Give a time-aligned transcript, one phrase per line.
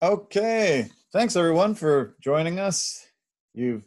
[0.00, 0.88] Okay.
[1.12, 3.04] Thanks everyone for joining us.
[3.52, 3.84] You've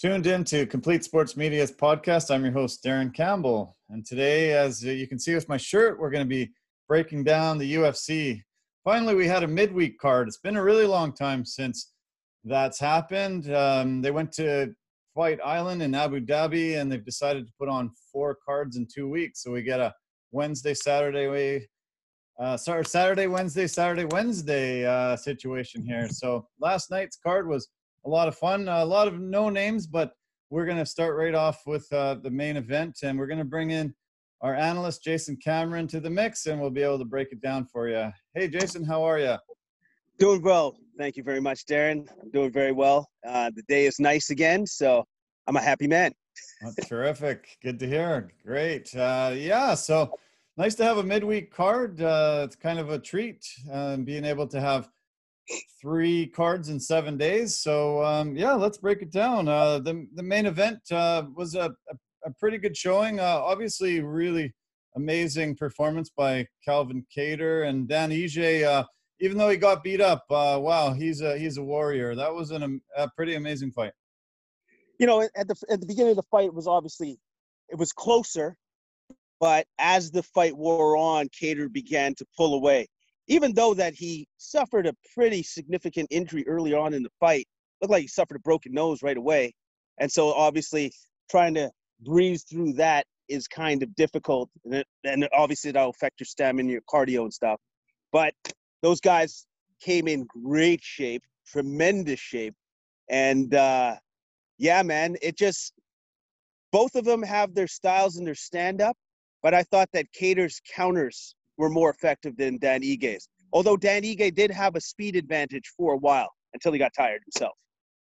[0.00, 2.34] tuned in to Complete Sports Media's podcast.
[2.34, 3.76] I'm your host, Darren Campbell.
[3.90, 6.50] And today, as you can see with my shirt, we're going to be
[6.88, 8.42] breaking down the UFC.
[8.82, 10.26] Finally, we had a midweek card.
[10.26, 11.92] It's been a really long time since
[12.42, 13.54] that's happened.
[13.54, 14.74] Um, they went to
[15.14, 19.08] Fight Island in Abu Dhabi and they've decided to put on four cards in two
[19.08, 19.44] weeks.
[19.44, 19.94] So we get a
[20.32, 21.68] Wednesday, Saturday,
[22.38, 26.08] uh, sorry, Saturday, Wednesday, Saturday, Wednesday uh, situation here.
[26.08, 27.68] So last night's card was
[28.06, 30.12] a lot of fun, a lot of no names, but
[30.48, 33.44] we're going to start right off with uh, the main event, and we're going to
[33.44, 33.94] bring in
[34.40, 37.66] our analyst Jason Cameron to the mix, and we'll be able to break it down
[37.66, 38.10] for you.
[38.34, 39.36] Hey, Jason, how are you?
[40.18, 40.76] Doing well.
[40.98, 42.06] Thank you very much, Darren.
[42.22, 43.08] I'm doing very well.
[43.26, 45.04] Uh, the day is nice again, so
[45.46, 46.12] I'm a happy man.
[46.64, 47.58] Oh, terrific.
[47.62, 48.32] Good to hear.
[48.44, 48.94] Great.
[48.94, 49.74] Uh, yeah.
[49.74, 50.18] So
[50.56, 52.00] nice to have a midweek card.
[52.00, 54.88] Uh, it's kind of a treat um, being able to have
[55.80, 57.56] three cards in seven days.
[57.56, 59.48] So um, yeah, let's break it down.
[59.48, 61.94] Uh, the the main event uh, was a, a,
[62.26, 63.20] a, pretty good showing.
[63.20, 64.52] Uh, obviously, really
[64.96, 68.64] amazing performance by Calvin Kattar and Dan Ige.
[68.64, 68.84] Uh,
[69.20, 72.14] even though he got beat up, uh, wow, he's a he's a warrior.
[72.14, 73.92] That was an, a pretty amazing fight.
[74.98, 77.18] You know, at the at the beginning of the fight, it was obviously
[77.68, 78.56] it was closer
[79.40, 82.86] but as the fight wore on, Kattar began to pull away.
[83.26, 87.48] Even though that he suffered a pretty significant injury early on in the fight,
[87.80, 89.54] looked like he suffered a broken nose right away.
[89.98, 90.92] And so obviously
[91.30, 91.70] trying to
[92.02, 94.50] breeze through that is kind of difficult.
[94.64, 97.60] And, it, and obviously that'll affect your stamina, your cardio and stuff.
[98.12, 98.34] But
[98.82, 99.46] those guys
[99.80, 102.54] came in great shape, tremendous shape.
[103.08, 103.96] And uh,
[104.58, 105.72] yeah, man, it just,
[106.72, 108.96] both of them have their styles and their stand up
[109.42, 113.28] but I thought that Kattar's counters were more effective than Dan Ige's.
[113.52, 117.22] Although Dan Ige did have a speed advantage for a while until he got tired
[117.24, 117.56] himself.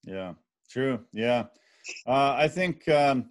[0.03, 0.33] Yeah,
[0.69, 0.99] true.
[1.11, 1.45] Yeah.
[2.07, 3.29] Uh, I think um,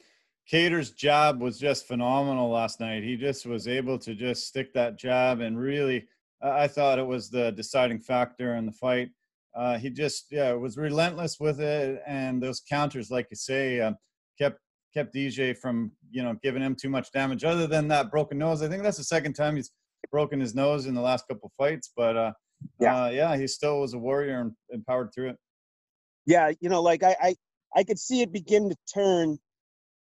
[0.50, 3.02] Kattar's jab was just phenomenal last night.
[3.02, 6.06] He just was able to just stick that jab and really,
[6.42, 9.10] I thought it was the deciding factor in the fight.
[9.54, 12.02] Uh, he just, yeah, was relentless with it.
[12.06, 13.92] And those counters, like you say, uh,
[14.92, 17.44] kept DJ from you know giving him too much damage.
[17.44, 19.70] Other than that broken nose, I think that's the second time he's
[20.10, 21.90] broken his nose in the last couple fights.
[21.96, 22.32] But uh,
[22.80, 25.36] yeah, uh, yeah, he still was a warrior and, and powered through it.
[26.26, 27.34] Yeah, you know, like I, I,
[27.74, 29.38] I could see it begin to turn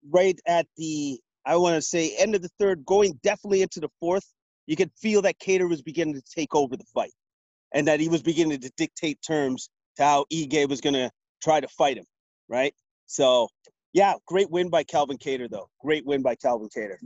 [0.10, 3.90] right at the I want to say end of the third, going definitely into the
[4.00, 4.26] fourth.
[4.68, 7.14] You could feel that Kattar was beginning to take over the fight,
[7.74, 11.10] and that he was beginning to dictate terms to how Ige was going to
[11.42, 12.06] try to fight him,
[12.50, 12.74] right?
[13.06, 13.48] So
[13.98, 15.70] yeah, great win by Calvin Kattar, though.
[15.82, 16.98] Great win by Calvin Kattar.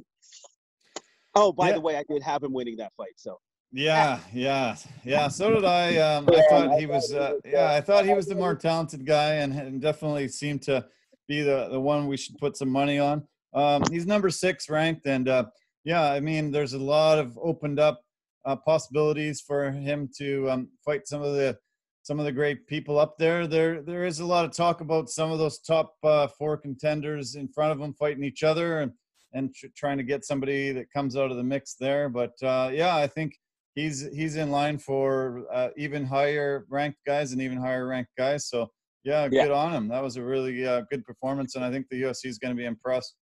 [1.36, 1.76] Oh, by yeah.
[1.76, 3.14] the way, I did have him winning that fight.
[3.16, 3.40] So.
[3.72, 4.76] Yeah, yeah,
[5.06, 5.30] yeah.
[5.30, 5.96] So did I.
[5.96, 7.14] Um, I thought he was.
[7.14, 10.86] Uh, yeah, I thought he was the more talented guy, and, and definitely seemed to
[11.30, 13.24] be the the one we should put some money on.
[13.54, 15.46] Um, he's number six ranked, and uh,
[15.86, 18.02] yeah, I mean, there's a lot of opened up
[18.44, 21.58] uh, possibilities for him to um, fight some of the
[22.04, 23.48] some of the great people up there.
[23.48, 27.36] There, there is a lot of talk about some of those top uh, four contenders
[27.36, 28.92] in front of them fighting each other and
[29.34, 32.10] and tr- trying to get somebody that comes out of the mix there.
[32.10, 33.38] But uh, yeah, I think
[33.76, 38.48] he's he's in line for uh, even higher ranked guys and even higher ranked guys.
[38.48, 38.72] So
[39.04, 39.46] yeah, yeah.
[39.46, 39.88] good on him.
[39.88, 42.58] That was a really uh, good performance, and I think the UFC is going to
[42.58, 43.16] be impressed.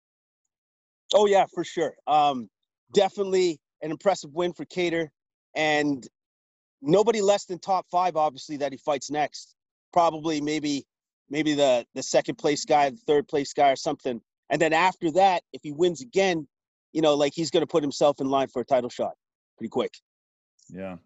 [1.13, 1.95] Oh yeah, for sure.
[2.07, 2.49] Um,
[2.94, 5.07] definitely an impressive win for Kattar,
[5.55, 6.07] and
[6.81, 9.55] nobody less than top five, obviously, that he fights next.
[9.93, 10.85] Probably maybe
[11.29, 14.21] maybe the the second place guy, the third place guy, or something.
[14.49, 16.47] And then after that, if he wins again,
[16.93, 19.13] you know, like he's going to put himself in line for a title shot
[19.57, 19.93] pretty quick.
[20.69, 20.97] Yeah,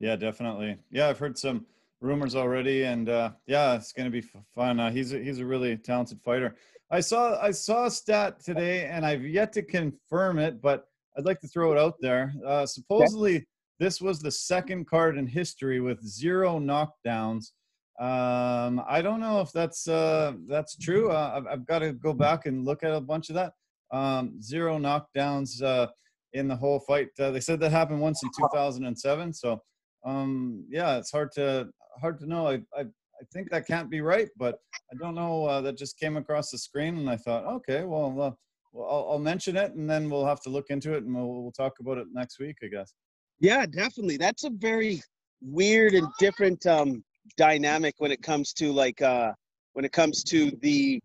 [0.00, 0.76] yeah, definitely.
[0.90, 1.66] Yeah, I've heard some
[2.00, 4.80] rumors already, and uh, yeah, it's going to be fun.
[4.80, 6.56] Uh, he's a, he's a really talented fighter.
[6.90, 10.86] I saw I saw a stat today, and I've yet to confirm it, but
[11.16, 12.32] I'd like to throw it out there.
[12.46, 13.46] Uh, supposedly,
[13.78, 17.52] this was the second card in history with zero knockdowns.
[18.00, 21.10] Um, I don't know if that's uh, that's true.
[21.10, 23.52] Uh, I've, I've got to go back and look at a bunch of that.
[23.92, 25.88] Um, zero knockdowns uh,
[26.32, 27.08] in the whole fight.
[27.18, 29.32] Uh, they said that happened once in 2007.
[29.32, 29.60] So
[30.04, 31.68] um, yeah, it's hard to
[32.00, 32.46] hard to know.
[32.46, 32.84] I, I
[33.20, 34.58] I think that can't be right, but
[34.92, 35.44] I don't know.
[35.44, 38.30] Uh, that just came across the screen, and I thought, okay, well, uh,
[38.72, 41.42] well I'll, I'll, mention it, and then we'll have to look into it, and we'll,
[41.42, 42.94] we'll talk about it next week, I guess.
[43.40, 44.16] Yeah, definitely.
[44.16, 45.02] That's a very
[45.40, 47.04] weird and different um,
[47.36, 49.32] dynamic when it comes to like uh,
[49.74, 51.00] when it comes to the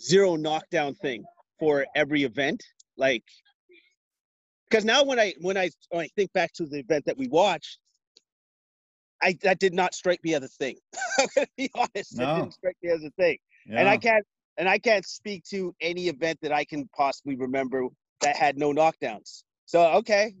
[0.00, 1.24] zero knockdown thing
[1.58, 2.62] for every event.
[2.96, 3.24] Like,
[4.68, 7.28] because now when I when I when I think back to the event that we
[7.28, 7.78] watched,
[9.22, 10.76] I that did not strike me as a thing.
[11.18, 12.18] I'm gonna be honest.
[12.18, 12.24] No.
[12.24, 13.38] It didn't strike me as a thing.
[13.66, 13.80] Yeah.
[13.80, 14.24] And I can't
[14.58, 17.86] and I can't speak to any event that I can possibly remember
[18.20, 19.42] that had no knockdowns.
[19.66, 20.34] So okay,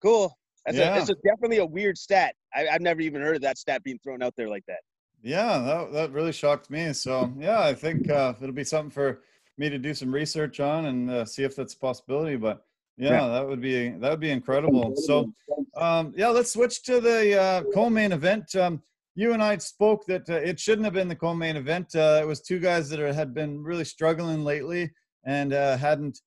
[0.00, 0.34] cool.
[0.64, 0.94] That's Yeah.
[0.94, 2.34] a, it's a, definitely a weird stat.
[2.54, 4.80] I, I've never even heard of that stat being thrown out there like that.
[5.22, 6.92] Yeah, that, that really shocked me.
[6.92, 9.22] So yeah, I think uh, it'll be something for
[9.58, 12.36] me to do some research on and uh, see if that's a possibility.
[12.36, 12.64] But
[12.96, 14.94] yeah, that would be that would be incredible.
[14.96, 15.32] So
[15.76, 18.54] um, yeah, let's switch to the uh, co-main event.
[18.56, 18.82] Um,
[19.14, 21.94] you and I spoke that uh, it shouldn't have been the co-main event.
[21.94, 24.90] Uh, it was two guys that are, had been really struggling lately
[25.24, 26.18] and uh, hadn't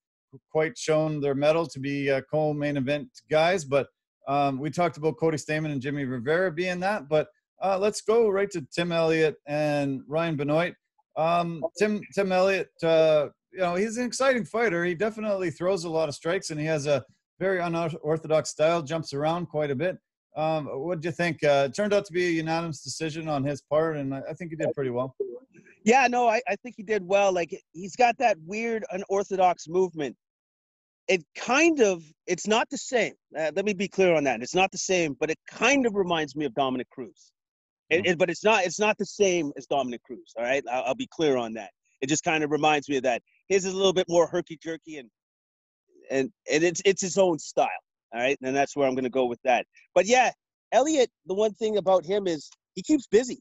[0.51, 3.65] quite shown their mettle to be uh, co-main event guys.
[3.65, 3.88] But
[4.27, 7.07] um, we talked about Cody Stamann and Jimmy Rivera being that.
[7.10, 7.27] But
[7.63, 10.74] uh, let's go right to Tim Elliott and Ryan Benoit.
[11.18, 14.83] Um, Tim Tim Elliott, uh, you know, he's an exciting fighter.
[14.83, 17.04] He definitely throws a lot of strikes, and he has a
[17.39, 18.81] very unorthodox style.
[18.81, 19.98] Jumps around quite a bit.
[20.36, 21.42] Um, what do you think?
[21.44, 24.51] Uh, turned out to be a unanimous decision on his part, and I, I think
[24.51, 25.16] he did pretty well.
[25.86, 27.31] Yeah, no, I, I think he did well.
[27.31, 30.18] Like he's got that weird unorthodox movement.
[31.07, 33.13] It kind of it's not the same.
[33.37, 34.41] Uh, let me be clear on that.
[34.41, 37.31] It's not the same, but it kind of reminds me of Dominick Cruz.
[37.91, 40.33] It, it, but it's not it's not the same as Dominick Cruz.
[40.37, 41.69] All right, I'll, I'll be clear on that.
[42.01, 43.21] It just kind of reminds me of that.
[43.47, 45.09] His is a little bit more herky jerky and
[46.09, 47.69] and and it's it's his own style.
[48.13, 49.65] All right, and that's where I'm going to go with that.
[49.93, 50.31] But yeah,
[50.71, 51.09] Elliott.
[51.27, 53.39] The one thing about him is he keeps busy.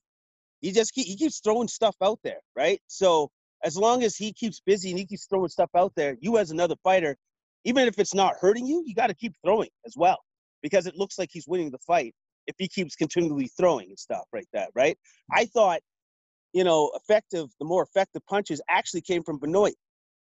[0.60, 2.80] He just keep, he keeps throwing stuff out there, right?
[2.86, 3.30] So
[3.64, 6.50] as long as he keeps busy and he keeps throwing stuff out there, you as
[6.50, 7.16] another fighter,
[7.64, 10.18] even if it's not hurting you, you got to keep throwing as well
[10.62, 12.14] because it looks like he's winning the fight
[12.46, 14.98] if he keeps continually throwing and stuff like that, right?
[15.32, 15.80] I thought,
[16.52, 19.74] you know, effective, the more effective punches actually came from Benoit.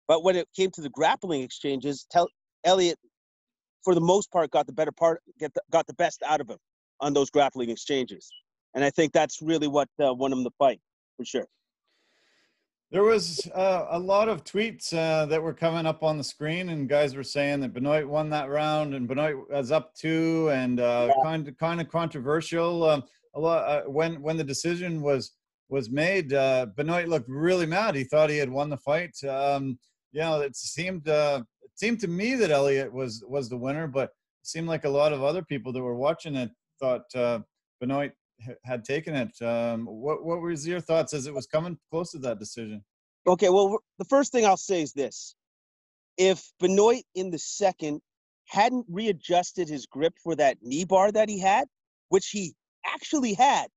[0.06, 2.26] But when it came to the grappling exchanges, Tim
[2.64, 2.99] Elliott,
[3.85, 6.49] for the most part, got the better part, get the, got the best out of
[6.49, 6.58] him
[7.00, 8.31] on those grappling exchanges.
[8.75, 10.81] And I think that's really what uh, won him the fight,
[11.17, 11.46] for sure.
[12.90, 16.70] There was uh, a lot of tweets uh, that were coming up on the screen,
[16.70, 20.81] and guys were saying that Benoit won that round, and Benoit was up two, and
[20.81, 21.23] uh, Yeah.
[21.23, 22.85] kind of kind of controversial.
[22.85, 23.05] Um,
[23.35, 25.32] a lot uh, when when the decision was
[25.69, 27.94] was made, uh, Benoit looked really mad.
[27.94, 29.23] He thought he had won the fight.
[29.23, 29.79] Um,
[30.12, 33.87] you know, it seemed uh, it seemed to me that Elliott was was the winner,
[33.87, 34.05] but
[34.40, 36.50] it seemed like a lot of other people that were watching it
[36.81, 37.40] thought uh,
[37.81, 38.12] Benoit
[38.64, 39.43] had taken it.
[39.43, 42.85] Um, what what was your thoughts as it was coming close to that decision?
[43.26, 45.35] Okay, well, the first thing I'll say is this.
[46.17, 48.00] If Benoit in the second
[48.46, 51.69] hadn't readjusted his grip for that knee bar that he had,
[52.08, 52.55] which he
[52.87, 53.69] actually had,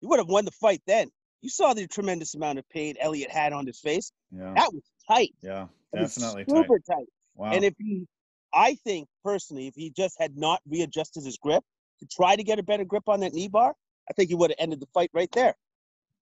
[0.00, 1.10] he would have won the fight then.
[1.42, 4.10] You saw the tremendous amount of pain Elliott had on his face.
[4.32, 4.54] Yeah.
[4.54, 5.34] That was tight.
[5.42, 6.56] Yeah, definitely tight.
[6.56, 7.06] super tight.
[7.36, 7.52] Wow.
[7.52, 8.06] And if he,
[8.52, 11.62] I think personally, if he just had not readjusted his grip
[12.00, 13.74] to try to get a better grip on that knee bar,
[14.08, 15.54] I think he would have ended the fight right there.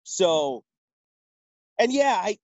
[0.02, 0.64] So,
[1.78, 2.38] and yeah, I,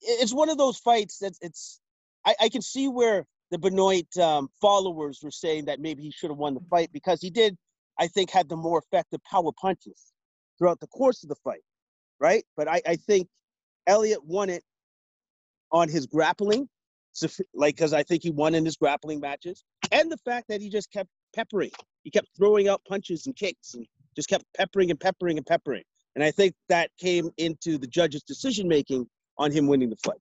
[0.00, 1.80] it's one of those fights that's it's,
[2.24, 6.30] I, I can see where the Benoit um, followers were saying that maybe he should
[6.30, 7.56] have won the fight because he did,
[7.98, 10.12] I think, had the more effective power punches
[10.58, 11.62] throughout the course of the fight,
[12.18, 12.44] right?
[12.56, 13.28] But I, I think
[13.86, 14.64] Elliott won it
[15.70, 16.68] on his grappling,
[17.54, 20.68] like because I think he won in his grappling matches, and the fact that he
[20.68, 21.70] just kept peppering,
[22.02, 23.86] he kept throwing out punches and kicks, and
[24.16, 28.22] just kept peppering and peppering and peppering, and I think that came into the judge's
[28.22, 29.06] decision making
[29.38, 30.20] on him winning the fight.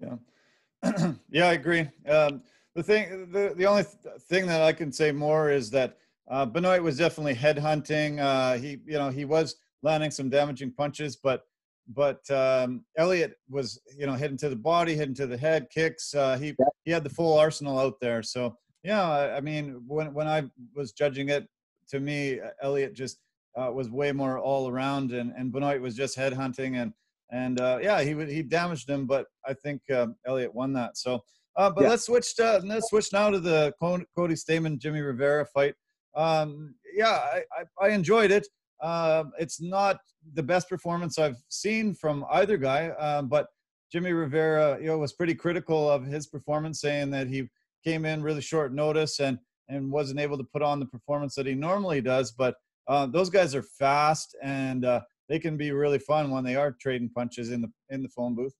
[0.00, 1.88] Yeah, yeah, I agree.
[2.08, 2.42] Um,
[2.74, 5.96] the thing, the the only th- thing that I can say more is that
[6.30, 8.20] uh, Benoit was definitely headhunting.
[8.20, 11.42] Uh, he, you know, he was landing some damaging punches, but
[11.88, 16.14] but um, Elliott was, you know, hitting to the body, hitting to the head, kicks.
[16.14, 16.54] Uh, he
[16.84, 18.22] he had the full arsenal out there.
[18.22, 20.44] So yeah, I, I mean, when when I
[20.74, 21.48] was judging it,
[21.88, 23.18] to me, Elliott just
[23.56, 26.92] uh, was way more all around, and and Benoit was just headhunting and
[27.32, 30.96] and uh, yeah, he he damaged him, but I think um, Elliott won that.
[30.96, 31.20] So,
[31.56, 31.90] uh, but Yeah.
[31.90, 35.74] let's switch to let's switch now to the Cody Stamann Jimmy Rivera fight.
[36.16, 37.42] Um, yeah, I,
[37.80, 38.46] I, I enjoyed it.
[38.82, 39.98] Um it's not
[40.34, 43.46] the best performance I've seen from either guy, um, but
[43.92, 47.48] Jimmy Rivera, you know, was pretty critical of his performance, saying that he
[47.84, 49.38] came in really short notice and
[49.68, 52.32] and wasn't able to put on the performance that he normally does.
[52.32, 52.54] But
[52.90, 56.72] uh, those guys are fast and uh, they can be really fun when they are
[56.72, 58.54] trading punches in the in the phone booth.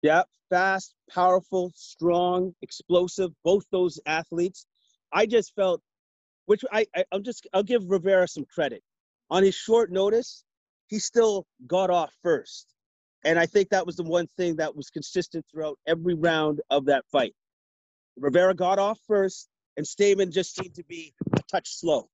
[0.00, 3.30] Yeah, fast, powerful, strong, explosive.
[3.44, 4.66] Both those athletes.
[5.12, 5.82] I just felt,
[6.46, 8.82] which I, I I'll just I'll give Rivera some credit.
[9.30, 10.44] On his short notice,
[10.86, 12.74] he still got off first,
[13.26, 16.86] and I think that was the one thing that was consistent throughout every round of
[16.86, 17.34] that fight.
[18.16, 22.08] Rivera got off first, and Stamann just seemed to be a touch slow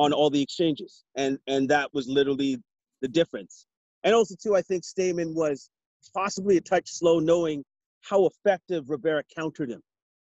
[0.00, 2.56] on all the exchanges, and and that was literally
[3.02, 3.66] the difference.
[4.02, 5.68] And also too, I think Stamann was
[6.14, 7.62] possibly a touch slow, knowing
[8.00, 9.82] how effective Rivera countered him,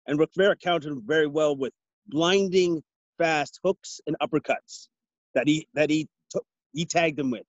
[0.07, 1.71] and Rivera countered him very well with
[2.07, 2.81] blinding
[3.19, 4.87] fast hooks and uppercuts
[5.35, 7.45] that he that he took he tagged him with.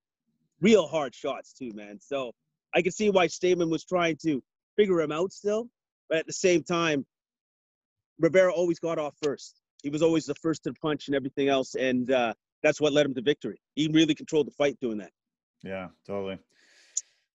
[0.61, 1.99] Real hard shots too, man.
[2.03, 2.33] So
[2.75, 4.43] I can see why Stamann was trying to
[4.77, 5.71] figure him out still,
[6.11, 7.07] but at the same time,
[8.19, 9.60] Rivera always got off first.
[9.83, 13.07] He was always the first to punch and everything else, and uh, that's what led
[13.07, 13.61] him to victory.
[13.75, 15.11] He really controlled the fight doing that.
[15.63, 16.39] Yeah, totally.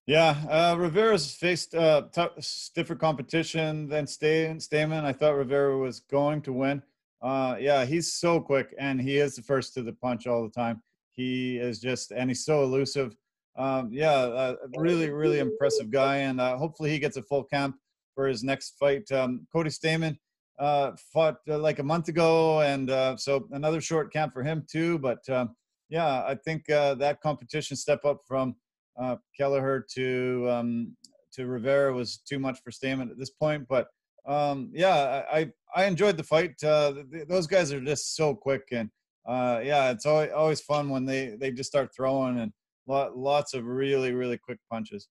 [0.08, 2.04] Yeah, uh, Rivera's faced uh,
[2.40, 5.04] stiffer competition than Stamann.
[5.04, 6.84] I thought Rivera was going to win.
[7.24, 10.50] Uh, yeah, he's so quick, and he is the first to the punch all the
[10.50, 10.84] time.
[11.14, 13.16] He is just, and he's so elusive.
[13.58, 17.78] Um, yeah, uh, really, really impressive guy, and uh, hopefully he gets a full camp
[18.14, 19.12] for his next fight.
[19.12, 20.18] Um, Cody Stamann
[20.60, 24.66] uh, fought uh, like a month ago, and uh, so another short camp for him
[24.70, 24.98] too.
[25.00, 25.56] But um,
[25.90, 28.56] yeah, I think uh, that competition step up from
[29.00, 30.96] uh, Kelleher to um,
[31.34, 33.68] to Rivera was too much for Stamann at this point.
[33.68, 33.88] But
[34.26, 36.62] um, yeah, I I enjoyed the fight.
[36.64, 38.90] Uh, th- those guys are just so quick, and
[39.28, 42.52] uh, yeah, it's always always fun when they they just start throwing and
[42.88, 45.08] lot, lots of really really quick punches.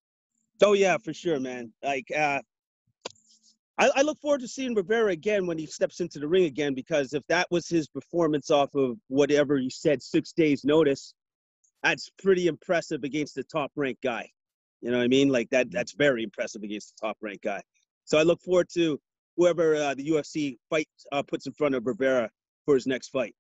[0.63, 1.73] Oh yeah, for sure, man.
[1.83, 2.41] Like uh,
[3.79, 6.75] I, I look forward to seeing Rivera again when he steps into the ring again
[6.75, 11.15] because if that was his performance off of whatever you said six days notice,
[11.83, 14.31] that's pretty impressive against the top ranked guy.
[14.81, 15.29] You know what I mean?
[15.29, 17.63] Like that that's very impressive against the top ranked guy.
[18.05, 19.01] So I look forward to
[19.37, 22.31] whoever uh, the UFC fight uh, puts in front of Rivera
[22.65, 23.35] for his next fight.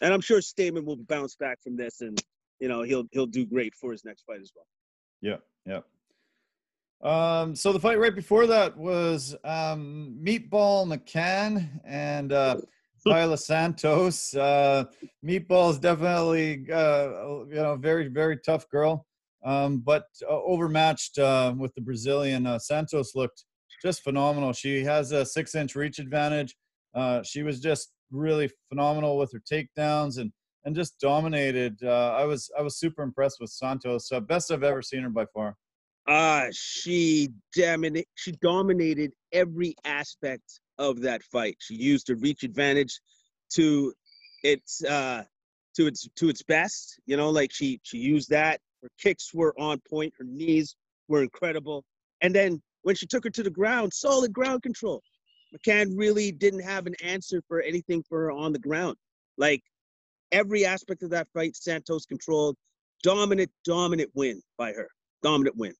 [0.00, 2.22] And I'm sure Stamann will bounce back from this and
[2.60, 4.66] you know he'll he'll do great for his next fight as well.
[5.20, 5.80] Yeah, yeah.
[7.02, 12.56] Um, so the fight right before that was um, Meatball McCann and uh,
[13.06, 14.34] Taila Santos.
[14.34, 14.84] Uh,
[15.24, 19.06] Meatball is definitely uh, you know very very tough girl,
[19.44, 22.46] um, but uh, overmatched uh, with the Brazilian.
[22.46, 23.44] Uh, Santos looked
[23.82, 24.52] just phenomenal.
[24.52, 26.56] She has a six inch reach advantage.
[26.94, 30.32] Uh, she was just really phenomenal with her takedowns and
[30.64, 31.78] and just dominated.
[31.84, 34.10] Uh, I was I was super impressed with Santos.
[34.26, 35.56] Best I've ever seen her by far.
[36.08, 38.06] Uh, she dominated.
[38.14, 41.56] She dominated every aspect of that fight.
[41.58, 43.00] She used her reach advantage
[43.54, 43.92] to
[44.42, 45.24] its uh,
[45.76, 47.00] to its to its best.
[47.06, 48.60] You know, like she she used that.
[48.82, 50.14] Her kicks were on point.
[50.18, 50.76] Her knees
[51.08, 51.84] were incredible.
[52.20, 55.02] And then when she took her to the ground, solid ground control.
[55.54, 58.96] McCann really didn't have an answer for anything for her on the ground.
[59.38, 59.62] Like
[60.32, 62.56] every aspect of that fight, Santos controlled.
[63.02, 64.88] Dominant, dominant win by her.
[65.22, 65.74] Dominant win.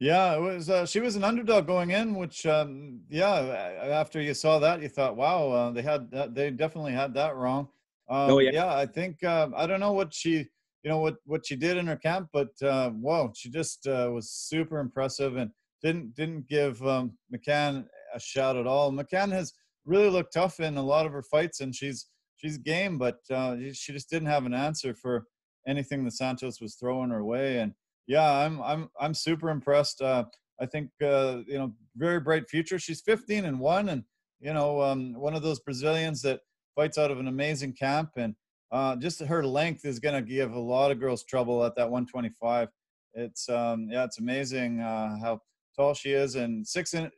[0.00, 0.70] Yeah, it was.
[0.70, 3.34] Uh, she was an underdog going in, which, um, yeah,
[3.82, 7.36] after you saw that, you thought, wow, uh, they had that, they definitely had that
[7.36, 7.68] wrong.
[8.08, 8.50] Um, oh yeah.
[8.52, 10.48] Yeah, I think uh, I don't know what she,
[10.82, 14.10] you know, what what she did in her camp, but uh, whoa, she just uh,
[14.12, 15.50] was super impressive and
[15.82, 18.90] didn't didn't give um, McCann a shot at all.
[18.90, 19.52] McCann has
[19.84, 23.56] really looked tough in a lot of her fights, and she's she's game, but uh,
[23.74, 25.26] she just didn't have an answer for
[25.68, 27.74] anything that Santos was throwing her way, and
[28.10, 30.02] yeah, I'm I'm I'm super impressed.
[30.02, 30.24] Uh,
[30.60, 32.76] I think uh, you know very bright future.
[32.76, 34.02] She's 15 and one, and
[34.40, 36.40] you know um, one of those Brazilians that
[36.74, 38.34] fights out of an amazing camp, and
[38.72, 41.88] uh, just her length is going to give a lot of girls trouble at that
[41.88, 42.68] 125.
[43.14, 45.40] It's um, yeah, it's amazing uh, how
[45.76, 47.12] tall she is, and six inch,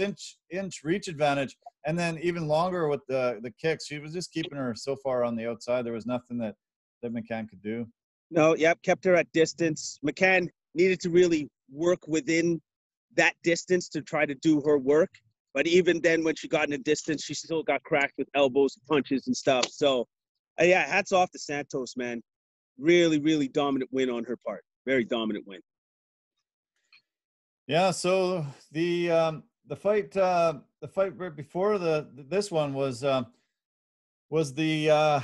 [0.00, 3.86] inch inch reach advantage, and then even longer with the the kicks.
[3.86, 5.84] She was just keeping her so far on the outside.
[5.84, 6.54] There was nothing that
[7.02, 7.86] that McCann could do.
[8.32, 10.00] No, yep, kept her at distance.
[10.04, 12.62] McCann needed to really work within
[13.14, 15.10] that distance to try to do her work.
[15.52, 18.74] But even then, when she got in the distance, she still got cracked with elbows,
[18.88, 19.66] punches, and stuff.
[19.68, 20.06] So,
[20.58, 22.22] uh, yeah, hats off to Santos, man.
[22.78, 24.64] Really, really dominant win on her part.
[24.86, 25.60] Very dominant win.
[27.66, 27.90] Yeah.
[27.90, 33.24] So the um, the fight uh, the fight right before the this one was uh,
[34.30, 35.20] was the uh,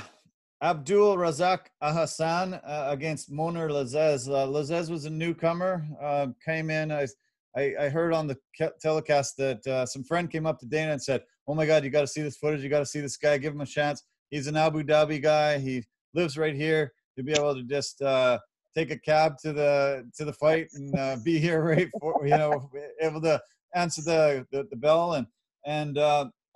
[0.61, 4.27] Abdul Razak Alhassan uh, against Mounir Lazzez.
[4.27, 6.91] Uh, Lazzez was a newcomer, uh, came in.
[6.91, 7.07] I,
[7.55, 8.37] I, I, heard on the
[8.81, 11.89] telecast that uh, some friend came up to Dana and said, Oh my God, you
[11.89, 12.61] got to see this footage.
[12.61, 13.37] You got to see this guy.
[13.37, 14.03] Give him a chance.
[14.31, 15.59] He's an Abu Dhabi guy.
[15.59, 16.91] He lives right here.
[17.15, 18.37] You'll be able to just uh,
[18.75, 22.37] take a cab to the to the fight and uh, be here right for you
[22.37, 22.69] know
[23.01, 23.41] able to
[23.75, 25.25] answer the the, the bell and
[25.65, 25.97] and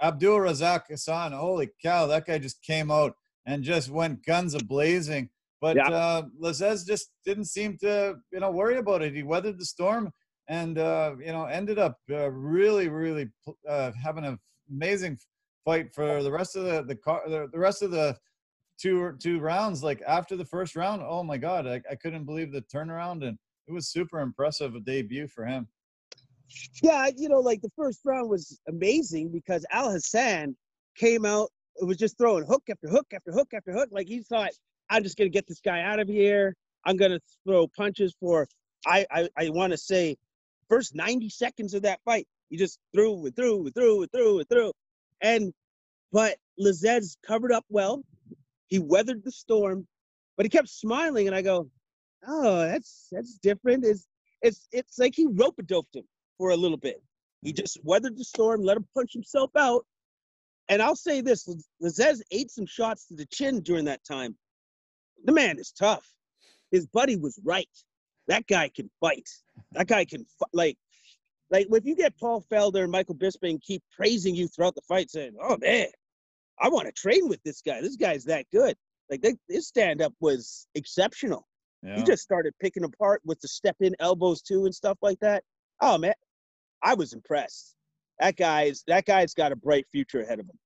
[0.01, 1.31] Abdul Razak Hassan.
[1.31, 5.29] Holy cow, that guy just came out and just went guns a blazing.
[5.62, 5.89] But yeah.
[5.89, 9.15] uh, Lazzez just didn't seem to, you know, worry about it.
[9.15, 10.12] He weathered the storm
[10.50, 13.29] and, uh, you know, ended up uh, really, really
[13.69, 14.38] uh, having an
[14.69, 15.17] amazing
[15.63, 18.17] fight for the rest of the the, car, the, the rest of the
[18.79, 19.83] two two rounds.
[19.83, 23.38] Like after the first round, oh my god, I, I couldn't believe the turnaround, and
[23.67, 25.67] it was super impressive a debut for him.
[26.81, 30.55] Yeah, you know, like the first round was amazing because Alhassan
[30.95, 31.50] came out.
[31.82, 33.89] It was just throwing hook after hook after hook after hook.
[33.92, 34.51] Like he thought,
[34.89, 36.56] I'm just gonna get this guy out of here.
[36.86, 38.48] I'm gonna throw punches for.
[38.86, 40.18] I I, I want to say,
[40.70, 44.39] first 90 seconds of that fight, he just threw and threw and threw and threw
[44.39, 44.72] and threw,
[45.22, 45.53] and
[46.12, 48.03] but Lazzez covered up well.
[48.68, 49.88] He weathered the storm,
[50.38, 51.70] but he kept smiling, and I go,
[52.27, 54.08] "Oh, that's that's different." It's
[54.42, 56.03] it's it's like he rope doped him
[56.38, 57.01] for a little bit.
[57.42, 59.86] He just weathered the storm, let him punch himself out.
[60.70, 61.48] And I'll say this:
[61.82, 64.36] Lazzez ate some shots to the chin during that time.
[65.25, 66.08] The man is tough.
[66.72, 67.70] His buddy was right.
[68.27, 69.29] That guy can fight.
[69.74, 70.77] That guy can like,
[71.51, 75.12] like if you get Paul Felder and Michael Bisping keep praising you throughout the fight,
[75.12, 75.88] saying, "Oh man,
[76.60, 77.82] I want to train with this guy.
[77.82, 78.75] This guy's that good.
[79.10, 81.48] Like they, his stand up was exceptional.
[81.84, 81.98] Yeah.
[81.98, 85.43] He just started picking apart with the step in elbows too and stuff like that.
[85.82, 86.13] Oh man,
[86.82, 87.75] I was impressed.
[88.20, 90.58] That guy's that guy's got a bright future ahead of him.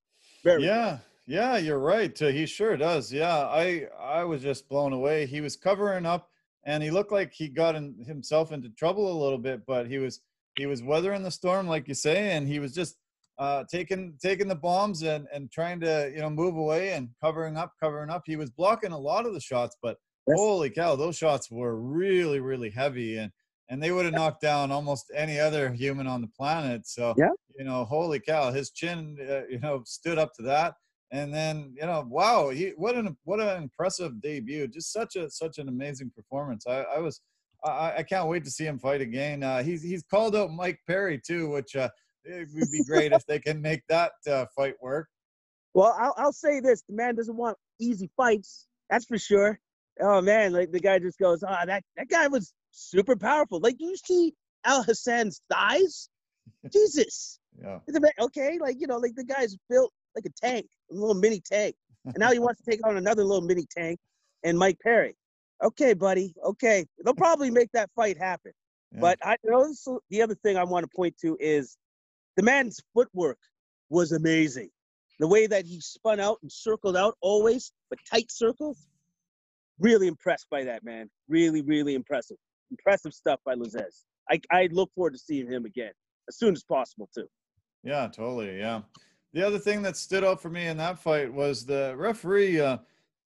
[0.43, 0.99] Very yeah.
[1.27, 2.17] Yeah, you're right.
[2.17, 3.11] He sure does.
[3.11, 5.25] Yeah, I I was just blown away.
[5.25, 6.29] He was covering up,
[6.65, 9.97] and he looked like he got in, himself into trouble a little bit, but he
[9.97, 10.21] was
[10.57, 12.95] he was weathering the storm, like you say, and he was just
[13.39, 17.57] uh, taking taking the bombs and and trying to you know move away and covering
[17.57, 18.23] up, covering up.
[18.25, 20.37] He was blocking a lot of the shots, but yes.
[20.39, 23.33] holy cow, those shots were really really heavy and
[23.69, 26.87] and they would have knocked down almost any other human on the planet.
[26.87, 27.29] So yeah.
[27.57, 30.75] you know, holy cow, his chin uh, you know stood up to that.
[31.11, 34.67] And then you know, wow, he what an what an impressive debut!
[34.67, 36.67] Just such a such an amazing performance.
[36.67, 37.21] I, I was
[37.63, 39.43] I, I can't wait to see him fight again.
[39.43, 41.89] Uh, he's he's called out Mike Perry too, which uh,
[42.25, 45.07] it would be great if they can make that uh, fight work.
[45.73, 48.67] Well, I'll, I'll say this: the man doesn't want easy fights.
[48.89, 49.59] That's for sure.
[50.01, 53.59] Oh man, like the guy just goes, ah, oh, that that guy was super powerful.
[53.59, 54.33] Like, do you see
[54.65, 56.09] Alhassan's thighs?
[56.71, 57.39] Jesus.
[57.61, 57.79] Yeah.
[58.19, 61.75] Okay, like you know, like the guy's built like a tank, a little mini tank,
[62.05, 63.99] and now he wants to take on another little mini tank,
[64.43, 65.15] and Mike Perry.
[65.63, 66.33] Okay, buddy.
[66.45, 68.51] Okay, they'll probably make that fight happen.
[68.93, 69.01] Yeah.
[69.01, 71.77] But I you know the other thing I want to point to is
[72.35, 73.39] the man's footwork
[73.89, 74.69] was amazing.
[75.19, 78.87] The way that he spun out and circled out always, but tight circles.
[79.79, 81.09] Really impressed by that, man.
[81.27, 82.37] Really, really impressive.
[82.71, 84.03] Impressive stuff by Lazzez.
[84.29, 85.91] I, I look forward to seeing him again
[86.27, 87.27] as soon as possible, too.
[87.83, 88.57] Yeah, totally.
[88.57, 88.81] Yeah.
[89.33, 92.59] The other thing that stood out for me in that fight was the referee.
[92.59, 92.79] Uh, I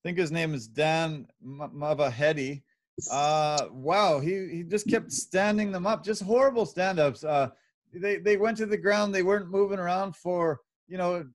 [0.03, 2.61] think his name is Dan Mavahedi.
[3.09, 6.03] Uh, wow, he, he just kept standing them up.
[6.03, 7.23] Just horrible stand-ups.
[7.23, 7.49] Uh,
[7.93, 9.13] they they went to the ground.
[9.13, 11.25] They weren't moving around for you know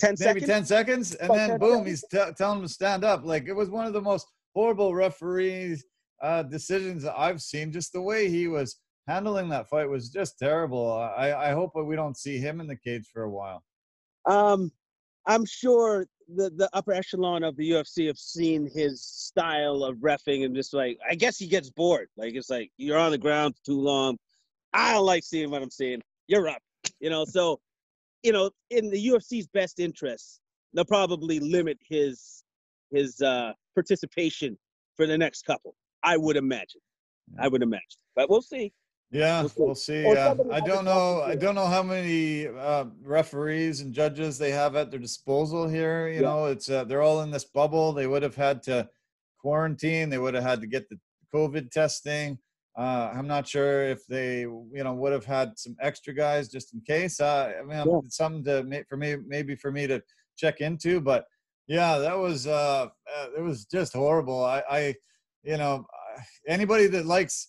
[0.00, 0.46] 10 maybe seconds?
[0.46, 3.70] 10 seconds and then boom he's t- telling them to stand up like it was
[3.70, 5.84] one of the most horrible referees
[6.22, 8.76] uh, decisions i've seen just the way he was
[9.06, 12.76] handling that fight was just terrible i i hope we don't see him in the
[12.76, 13.62] cage for a while
[14.26, 14.70] um
[15.26, 20.44] i'm sure the the upper echelon of the ufc have seen his style of refing
[20.44, 23.54] and just like i guess he gets bored like it's like you're on the ground
[23.64, 24.16] too long
[24.72, 26.00] I don't like seeing what I'm seeing.
[26.26, 26.62] You're up.
[27.00, 27.60] You know, so
[28.22, 30.40] you know, in the UFC's best interest,
[30.74, 32.42] they'll probably limit his
[32.90, 34.58] his uh participation
[34.96, 35.74] for the next couple.
[36.02, 36.80] I would imagine.
[37.38, 37.84] I would imagine.
[38.16, 38.72] But we'll see.
[39.10, 40.04] Yeah, we'll see.
[40.04, 40.16] We'll see.
[40.16, 41.22] Uh, I don't know.
[41.22, 46.08] I don't know how many uh, referees and judges they have at their disposal here.
[46.08, 46.20] You yeah.
[46.20, 47.92] know, it's uh, they're all in this bubble.
[47.92, 48.88] They would have had to
[49.40, 50.10] quarantine.
[50.10, 50.98] They would have had to get the
[51.34, 52.38] COVID testing.
[52.76, 56.74] Uh, I'm not sure if they, you know, would have had some extra guys just
[56.74, 57.18] in case.
[57.18, 58.00] Uh, I mean, yeah.
[58.08, 60.02] something to for me, maybe for me to
[60.36, 61.00] check into.
[61.00, 61.24] But
[61.66, 62.88] yeah, that was uh
[63.36, 64.44] it was just horrible.
[64.44, 64.94] I, I,
[65.42, 65.86] you know,
[66.46, 67.48] anybody that likes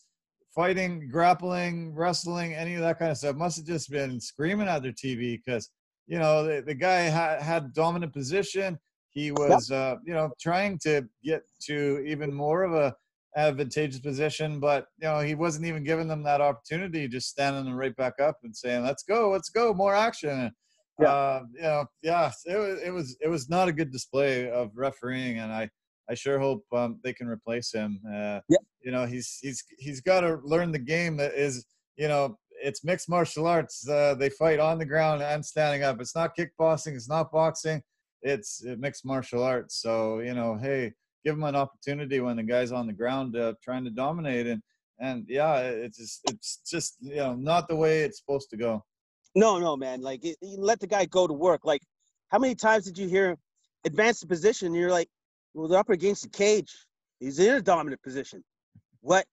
[0.54, 4.84] fighting, grappling, wrestling, any of that kind of stuff must have just been screaming at
[4.84, 5.69] their TV because
[6.08, 8.78] you know the, the guy had, had dominant position.
[9.12, 9.80] He was, yep.
[9.80, 12.93] uh, you know, trying to get to even more of a
[13.36, 17.08] advantageous position, but you know he wasn't even giving them that opportunity.
[17.08, 20.52] Just standing them right back up and saying, "Let's go, let's go, more action."
[20.99, 21.08] Yeah.
[21.08, 24.71] Uh, you know, yeah, it was it was it was not a good display of
[24.75, 25.69] refereeing, and I
[26.10, 28.00] I sure hope um, they can replace him.
[28.08, 28.58] Uh, yeah.
[28.82, 31.65] You know, he's he's he's got to learn the game that is
[31.98, 33.88] you know it's mixed martial arts.
[33.88, 36.00] Uh, they fight on the ground and standing up.
[36.02, 36.95] It's not kickboxing.
[36.95, 37.82] It's not boxing.
[38.22, 39.76] It's mixed martial arts.
[39.82, 40.93] So you know, hey
[41.24, 44.62] give him an opportunity when the guy's on the ground uh, trying to dominate and
[45.00, 48.84] and yeah it's just it's just you know not the way it's supposed to go
[49.36, 51.82] no no man like it, let the guy go to work like
[52.30, 53.38] how many times did you hear
[53.86, 55.10] advance the position and you're like
[55.53, 56.73] Well, they're up against the cage.
[57.19, 58.43] He's in a dominant position.
[59.01, 59.25] What?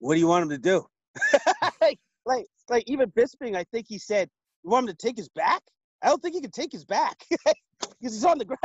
[0.00, 0.86] What do you want him to do?
[1.80, 4.28] like, like, like even Bisping, I think he said,
[4.62, 5.62] "You want him to take his back?"
[6.02, 8.60] I don't think he can take his back because he's on the ground.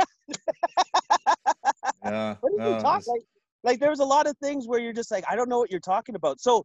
[2.04, 2.36] yeah.
[2.40, 3.04] What are you talking?
[3.08, 3.22] Like,
[3.64, 5.80] like there's a lot of things where you're just like, I don't know what you're
[5.80, 6.40] talking about.
[6.40, 6.64] So,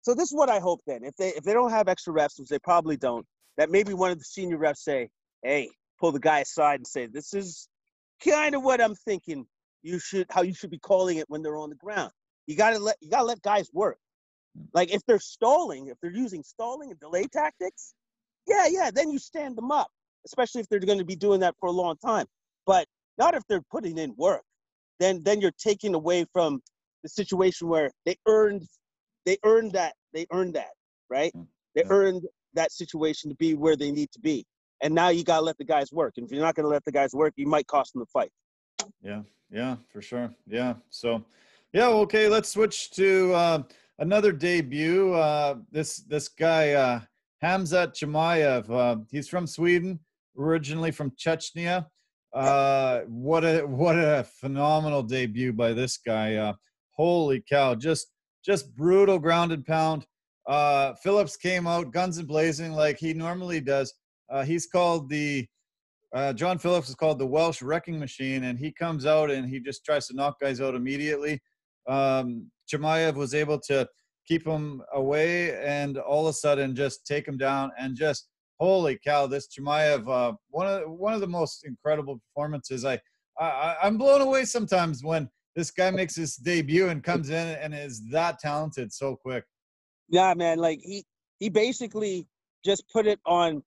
[0.00, 1.04] so this is what I hope then.
[1.04, 3.26] If they if they don't have extra refs, which they probably don't,
[3.58, 5.08] that maybe one of the senior refs say,
[5.42, 7.68] "Hey, pull the guy aside and say, this is
[8.24, 9.46] kind of what I'm thinking.
[9.82, 12.10] You should how you should be calling it when they're on the ground.
[12.46, 13.98] You gotta let you gotta let guys work.
[14.74, 17.94] Like if they're stalling, if they're using stalling and delay tactics,
[18.46, 19.88] yeah, yeah, then you stand them up,
[20.26, 22.26] especially if they're going to be doing that for a long time.
[22.66, 22.86] But
[23.18, 24.42] not if they're putting in work.
[24.98, 26.60] Then then you're taking away from
[27.02, 28.66] the situation where they earned
[29.26, 30.70] they earned that they earned that
[31.10, 31.32] right.
[31.36, 31.88] Mm, They yeah.
[31.90, 32.22] earned
[32.54, 34.44] that situation to be where they need to be.
[34.82, 36.14] And now you gotta let the guys work.
[36.16, 38.30] And if you're not gonna let the guys work, you might cost them the fight.
[39.02, 40.34] Yeah, yeah, for sure.
[40.46, 40.74] Yeah.
[40.90, 41.24] So,
[41.72, 43.62] yeah, okay, let's switch to uh,
[43.98, 45.14] another debut.
[45.14, 47.00] Uh, this this guy uh,
[47.42, 48.70] Hamzat Chimaev.
[48.70, 50.00] Uh, he's from Sweden,
[50.38, 51.86] originally from Chechnya.
[52.34, 56.34] Uh, what a what a phenomenal debut by this guy.
[56.34, 56.52] Uh,
[56.90, 57.74] holy cow!
[57.74, 58.08] Just
[58.44, 60.06] just brutal grounded pound.
[60.46, 63.92] Uh, Phillips came out guns and blazing like he normally does.
[64.30, 65.46] Uh, he's called the
[66.14, 69.60] uh, John Phillips is called the Welsh Wrecking Machine, and he comes out and he
[69.60, 71.40] just tries to knock guys out immediately.
[71.88, 73.88] Um, Chimaev was able to
[74.26, 78.98] keep him away, and all of a sudden just take him down and just holy
[79.04, 79.26] cow!
[79.26, 82.84] This Chimaev, uh, one of one of the most incredible performances.
[82.84, 83.00] I,
[83.38, 87.74] I I'm blown away sometimes when this guy makes his debut and comes in and
[87.74, 89.44] is that talented so quick.
[90.08, 90.58] Yeah, man.
[90.58, 91.04] Like he
[91.38, 92.26] he basically
[92.64, 93.62] just put it on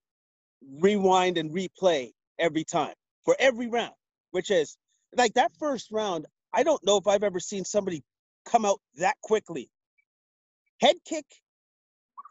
[0.80, 2.94] rewind and replay every time
[3.24, 3.94] for every round,
[4.32, 4.78] which is
[5.16, 6.26] like that first round.
[6.54, 8.04] I don't know if I've ever seen somebody
[8.46, 9.70] come out that quickly.
[10.82, 11.26] Head kick,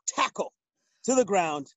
[0.06, 0.52] tackle
[1.04, 1.68] to the ground,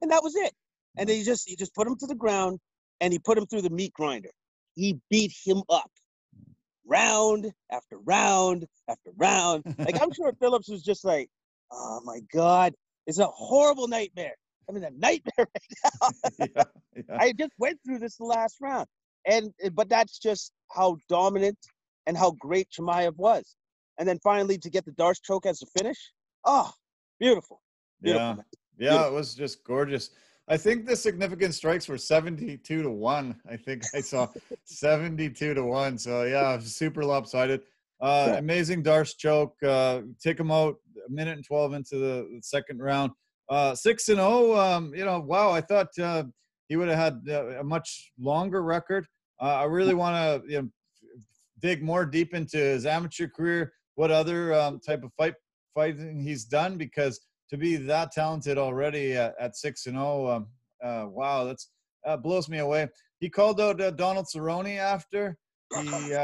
[0.00, 0.52] and that was it.
[0.96, 2.58] And then he just he just put him to the ground
[3.00, 4.30] and he put him through the meat grinder.
[4.74, 5.90] He beat him up
[6.86, 9.64] round after round after round.
[9.84, 11.28] Like I'm sure Phillips was just like,
[11.72, 12.74] oh my God,
[13.06, 14.34] it's a horrible nightmare.
[14.70, 15.48] I mean, a nightmare.
[16.38, 17.16] yeah, yeah.
[17.18, 18.86] I just went through this the last round,
[19.26, 21.58] and but that's just how dominant
[22.06, 23.56] and how great Chimaev was.
[23.98, 25.98] And then finally to get the D'Arce choke as a finish,
[26.44, 26.70] oh,
[27.18, 27.60] beautiful.
[28.00, 28.44] Beautiful, Yeah, man.
[28.78, 30.10] yeah, it was just gorgeous.
[30.48, 33.40] I think the significant strikes were 72 to 1.
[33.50, 34.26] I think I saw
[34.64, 35.98] 72 to 1.
[35.98, 37.60] So, yeah, super lopsided.
[38.00, 39.54] Uh, Amazing D'Arce choke.
[39.62, 43.12] Uh, take him out a minute and 12 into the second round.
[43.50, 44.56] Uh, 6 and 0.
[44.56, 46.22] Um, you know, wow, I thought uh,
[46.68, 49.04] he would have had uh, a much longer record.
[49.42, 50.68] Uh, I really want to you know,
[51.60, 55.34] dig more deep into his amateur career, what other um, type of fight
[55.74, 60.46] fighting he's done, because to be that talented already at, six and zero, um,
[60.84, 61.70] uh, wow, that's
[62.06, 62.88] uh, blows me away.
[63.18, 65.36] He called out Donald Cerrone after.
[65.74, 66.14] He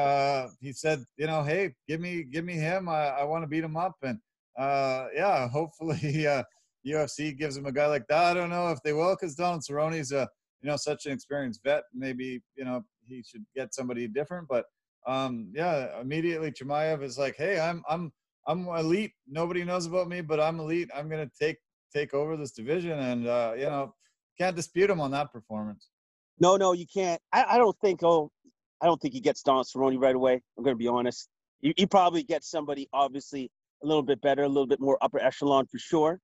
[0.61, 2.89] he said, you know, hey, give me give me him.
[2.89, 4.21] I, I want to beat him up, and
[4.57, 5.99] yeah, hopefully
[6.87, 8.25] UFC gives him a guy like that.
[8.25, 10.29] I don't know if they will, because Donald Cerrone's a
[10.62, 11.85] you know such an experienced vet.
[11.94, 14.64] Maybe you know he should get somebody different, but
[15.07, 18.12] um, yeah, immediately Chimaev is like, hey, I'm I'm
[18.46, 19.12] I'm elite.
[19.29, 20.90] Nobody knows about me, but I'm elite.
[20.94, 21.59] I'm gonna take
[21.94, 23.94] take over this division, and uh, you know,
[24.38, 25.88] can't dispute him on that performance.
[26.38, 27.20] No, no, you can't.
[27.33, 28.01] I, I don't think.
[28.03, 28.31] Oh,
[28.81, 30.42] I don't think he gets Donald Cerrone right away.
[30.59, 31.29] I'm to be honest.
[31.61, 33.51] He, he probably gets somebody obviously
[33.83, 36.20] a little bit better, a little bit more upper echelon for sure,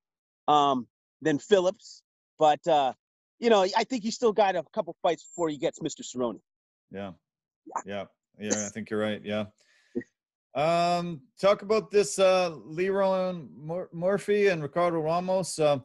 [0.47, 0.87] um,
[1.21, 2.01] than Phillips.
[2.39, 2.93] But uh,
[3.39, 6.01] you know, I think he's still got a couple fights before he gets Mr.
[6.01, 6.39] Cerrone.
[6.91, 7.11] Yeah,
[7.85, 8.05] yeah,
[8.39, 8.65] yeah.
[8.65, 9.21] I think you're right.
[9.23, 9.45] Yeah.
[10.55, 15.57] Um, talk about this uh, Lerone Mur- Murphy and Ricardo Ramos.
[15.57, 15.79] Uh,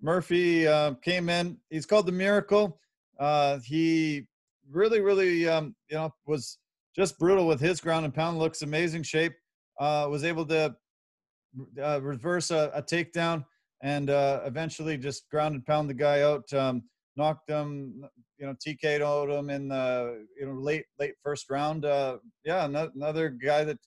[0.00, 1.56] Murphy uh, came in.
[1.68, 2.78] He's called the Miracle.
[3.18, 4.28] Uh, he
[4.70, 6.58] really, really, um, you know, was
[6.94, 8.38] just brutal with his ground and pound.
[8.38, 9.34] Looks amazing shape.
[9.80, 10.76] Uh, was able to
[11.82, 13.44] uh, reverse a, a takedown
[13.84, 16.52] and uh, eventually just ground and pound the guy out.
[16.52, 16.82] Um,
[17.16, 18.02] knocked him,
[18.38, 21.84] you know, TK'd him in the you know late late first round.
[21.84, 23.78] Uh, yeah, ano- another guy that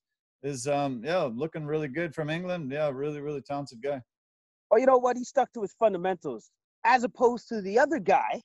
[0.44, 2.72] is um, yeah looking really good from England.
[2.72, 4.00] Yeah, really really talented guy.
[4.72, 5.18] Oh, you know what?
[5.18, 6.52] He stuck to his fundamentals,
[6.86, 8.42] as opposed to the other guy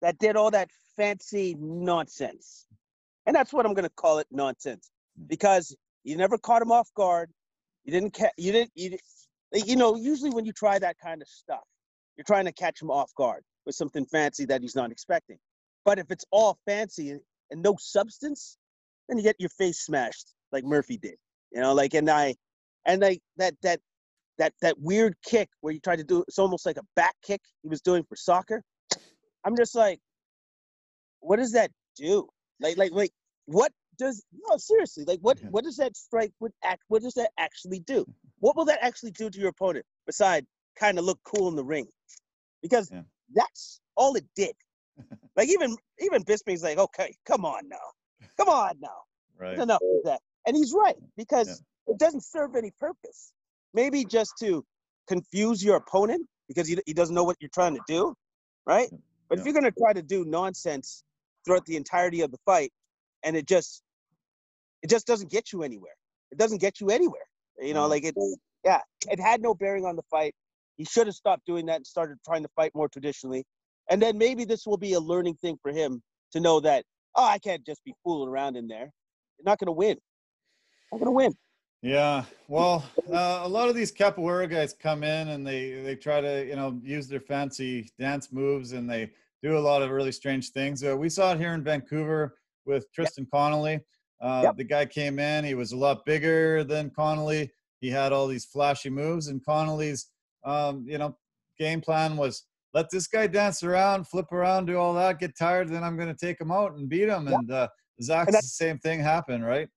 [0.00, 2.66] that did all that fancy nonsense.
[3.26, 4.90] And that's what I'm going to call it nonsense,
[5.26, 7.30] because you never caught him off guard.
[7.84, 8.72] You didn't ca- You didn't.
[8.76, 8.96] You,
[9.54, 11.62] you know, usually when you try that kind of stuff,
[12.16, 15.38] you're trying to catch him off guard with something fancy that he's not expecting.
[15.84, 18.56] But if it's all fancy and no substance,
[19.08, 21.16] then you get your face smashed like Murphy did.
[21.52, 22.34] You know, like and I
[22.86, 23.80] and like that that
[24.38, 27.40] that that weird kick where you tried to do it's almost like a back kick
[27.62, 28.62] he was doing for soccer.
[29.44, 30.00] I'm just like,
[31.20, 32.26] what does that do?
[32.60, 33.10] Like like like
[33.46, 37.30] what does no seriously like what what does that strike would act what does that
[37.38, 38.04] actually do?
[38.44, 41.64] What will that actually do to your opponent besides kind of look cool in the
[41.64, 41.88] ring?
[42.60, 43.04] Because Yeah.
[43.32, 44.54] that's all it did.
[45.36, 47.86] like even even Bisping's like, okay, come on now,
[48.36, 49.00] come on now,
[49.38, 49.58] Right.
[49.58, 50.20] enough of that.
[50.46, 53.32] And he's right because it doesn't serve any purpose.
[53.72, 54.62] Maybe just to
[55.08, 58.14] confuse your opponent because he, he doesn't know what you're trying to do,
[58.66, 58.90] right?
[59.30, 61.02] But if you're going to try to do nonsense
[61.46, 62.72] throughout the entirety of the fight,
[63.22, 63.82] and it just
[64.82, 65.96] it just doesn't get you anywhere.
[66.30, 67.26] It doesn't get you anywhere.
[67.60, 68.14] You know, like it.
[68.64, 70.34] Yeah, it had no bearing on the fight.
[70.76, 73.44] He should have stopped doing that and started trying to fight more traditionally.
[73.90, 76.84] And then maybe this will be a learning thing for him to know that
[77.16, 78.90] oh, I can't just be fooling around in there.
[79.38, 79.96] You're not going to win.
[80.92, 81.34] I'm going to win.
[81.82, 86.22] Yeah, well, uh, a lot of these capoeira guys come in and they they try
[86.22, 89.10] to you know use their fancy dance moves and they
[89.42, 90.82] do a lot of really strange things.
[90.82, 93.80] Uh, we saw it here in Vancouver with Tristan Connelly.
[94.20, 94.56] Uh, Yep.
[94.56, 97.52] The guy came in; he was a lot bigger than Connelly.
[97.80, 100.06] He had all these flashy moves, and Connelly's
[100.44, 101.16] um, you know
[101.58, 105.68] game plan was let this guy dance around, flip around, do all that, get tired,
[105.68, 107.28] then I'm going to take him out and beat him.
[107.28, 107.38] Yep.
[107.38, 107.68] And uh,
[108.02, 109.68] Zach's And the same thing happened, right?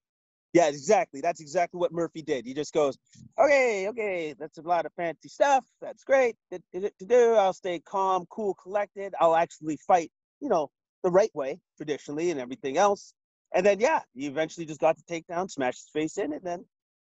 [0.52, 1.20] Yeah, exactly.
[1.20, 2.44] That's exactly what Murphy did.
[2.44, 2.98] He just goes,
[3.38, 5.64] okay, okay, that's a lot of fancy stuff.
[5.80, 7.34] That's great to, to, to do.
[7.34, 9.14] I'll stay calm, cool, collected.
[9.20, 10.68] I'll actually fight, you know,
[11.04, 13.14] the right way, traditionally, and everything else.
[13.54, 16.64] And then, yeah, he eventually just got the takedown, smashed his face in, and then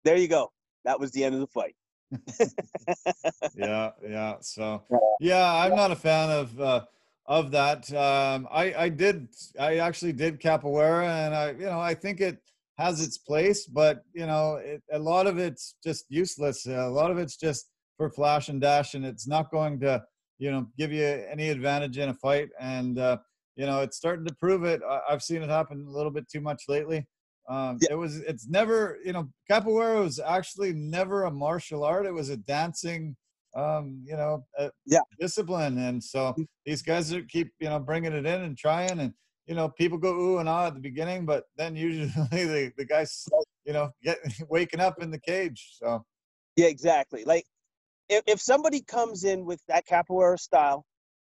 [0.04, 0.52] there you go.
[0.86, 1.76] That was the end of the fight.
[3.56, 4.84] yeah yeah so
[5.20, 5.52] Yeah.
[5.64, 6.82] i'm not a fan of uh
[7.26, 9.28] of that um i i did
[9.60, 12.38] i actually did capoeira and i you know i think it
[12.78, 17.12] has its place but you know it, a lot of it's just useless a lot
[17.12, 20.02] of it's just for flash and dash and it's not going to
[20.40, 23.18] you know give you any advantage in a fight and uh
[23.56, 26.28] you know it's starting to prove it I, i've seen it happen a little bit
[26.30, 27.08] too much lately
[27.50, 27.90] um, Yeah.
[27.92, 32.30] it was it's never you know capoeira was actually never a martial art it was
[32.30, 33.16] a dancing
[33.56, 34.44] um you know
[34.86, 35.02] Yeah.
[35.20, 36.36] discipline and so
[36.66, 39.14] these guys are keep you know bringing it in and trying and
[39.46, 42.86] you know people go ooh and ah at the beginning but then usually the, the
[42.86, 43.26] guys
[43.66, 44.18] you know get
[44.50, 46.04] waking up in the cage so
[46.56, 47.24] Yeah, exactly.
[47.26, 47.46] Like
[48.10, 50.86] if, if somebody comes in with that capoeira style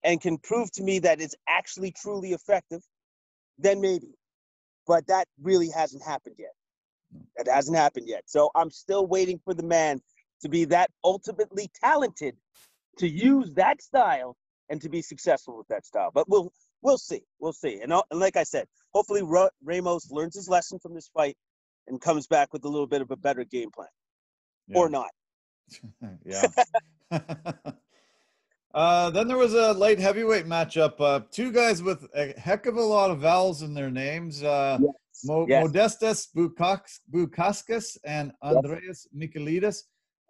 [0.02, 2.82] and can prove to me that it's actually truly effective,
[3.58, 4.14] then maybe.
[4.86, 6.52] But that really hasn't happened yet.
[7.36, 8.22] That hasn't happened yet.
[8.26, 10.00] So I'm still waiting for the man
[10.42, 12.36] to be that ultimately talented
[12.98, 14.36] to use that style
[14.68, 16.10] and to be successful with that style.
[16.14, 17.22] But we'll we'll see.
[17.38, 17.80] We'll see.
[17.82, 21.36] And, uh, and like I said, hopefully Ra- Ramos learns his lesson from this fight
[21.86, 23.88] and comes back with a little bit of a better game plan
[24.68, 24.78] yeah.
[24.78, 25.10] or not.
[26.24, 26.46] yeah.
[28.74, 30.94] uh, then there was a light heavyweight matchup.
[31.00, 34.42] Uh, two guys with a heck of a lot of vowels in their names.
[34.42, 34.78] Uh,
[35.24, 35.66] Mo- Yes.
[35.66, 39.82] Modestas Bukas- Bukauskas and Andreas Michaelidis.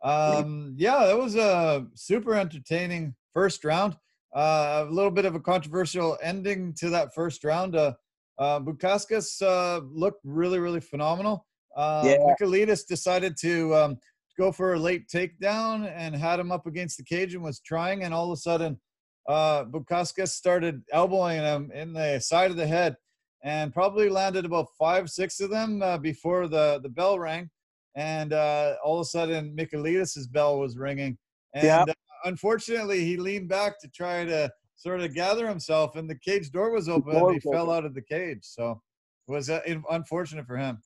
[0.02, 3.96] Um, yeah, that was a super entertaining first round.
[4.34, 7.76] Uh, a little bit of a controversial ending to that first round.
[7.76, 7.92] Uh,
[8.38, 11.46] uh, Bukauskas uh, looked really, really phenomenal.
[11.76, 12.16] Uh, Yeah.
[12.18, 13.98] Michaelidis decided to um,
[14.40, 18.04] go for a late takedown and had him up against the cage and was trying,
[18.04, 18.80] and all of a sudden,
[19.28, 22.96] uh, Bukauskas started elbowing him in the side of the head
[23.44, 27.50] and probably landed about five, six of them uh, before the, the bell rang.
[27.96, 31.18] And uh, all of a sudden, Michaelidis' bell was ringing.
[31.54, 31.88] And Yep.
[31.90, 31.92] uh,
[32.24, 36.70] unfortunately, he leaned back to try to sort of gather himself, and the cage door
[36.70, 37.76] was open, door and he was fell open.
[37.76, 38.42] out of the cage.
[38.42, 38.80] So
[39.28, 40.80] it was uh, unfortunate for him.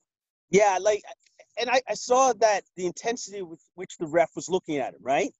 [0.49, 1.01] Yeah, like,
[1.57, 4.99] and I, I saw that the intensity with which the ref was looking at him,
[5.01, 5.31] right?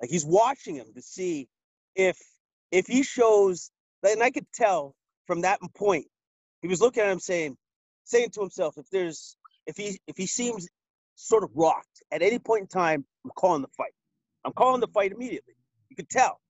[0.00, 1.48] Like he's watching him to see
[1.94, 2.18] if
[2.70, 3.70] if he shows,
[4.02, 4.94] and I could tell
[5.26, 6.06] from that point,
[6.62, 7.56] he was looking at him saying,
[8.04, 10.68] saying to himself, if there's if he if he seems
[11.14, 13.92] sort of rocked at any point in time, I'm calling the fight.
[14.44, 15.54] I'm calling the fight immediately.
[15.90, 16.40] You could tell.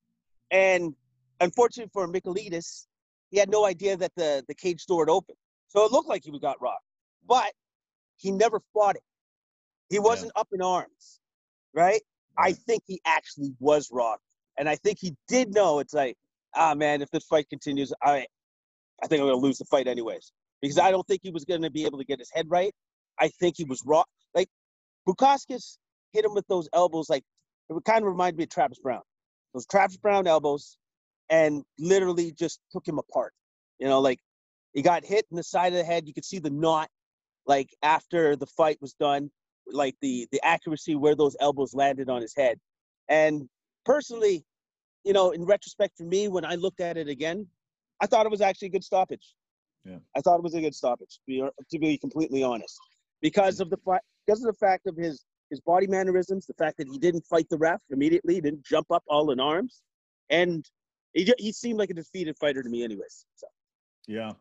[0.50, 0.94] And
[1.40, 2.86] unfortunately for Michaelidis,
[3.30, 6.24] he had no idea that the the cage door had opened, so it looked like
[6.24, 6.84] he got rocked,
[7.26, 7.52] but
[8.16, 9.02] he never fought it.
[9.90, 11.20] He wasn't up in arms,
[11.74, 12.00] right?
[12.36, 14.22] I think he actually was rocked,
[14.58, 15.78] and I think he did know.
[15.80, 16.16] It's like,
[16.54, 18.26] ah, man, if this fight continues, I,
[19.02, 21.70] I think I'm gonna lose the fight anyways, because I don't think he was gonna
[21.70, 22.72] be able to get his head right.
[23.18, 24.10] I think he was rocked.
[24.34, 24.48] Like
[25.08, 25.78] Bukauskas
[26.12, 27.24] hit him with those elbows, like
[27.68, 29.02] it would kind of remind me of Travis Browne.
[29.54, 30.76] Those Travis Browne elbows,
[31.30, 33.32] and literally just took him apart.
[33.78, 34.20] You know, like
[34.74, 36.06] he got hit in the side of the head.
[36.06, 36.88] You could see the knot
[37.46, 39.30] like after the fight was done,
[39.72, 42.58] like the the accuracy where those elbows landed on his head.
[43.08, 43.48] And
[43.84, 44.44] personally,
[45.04, 47.46] you know, in retrospect for me, when I looked at it again,
[48.00, 49.34] I thought it was actually a good stoppage.
[49.84, 49.98] Yeah.
[50.16, 52.78] I thought it was a good stoppage, to be, to be completely honest,
[53.22, 56.76] because of the fact because of the fact of his his body mannerisms, the fact
[56.78, 59.82] that he didn't fight the ref immediately, didn't jump up all in arms,
[60.30, 60.64] and
[61.14, 63.24] he he seemed like a defeated fighter to me, anyways.
[63.34, 63.46] So.
[64.06, 64.32] Yeah.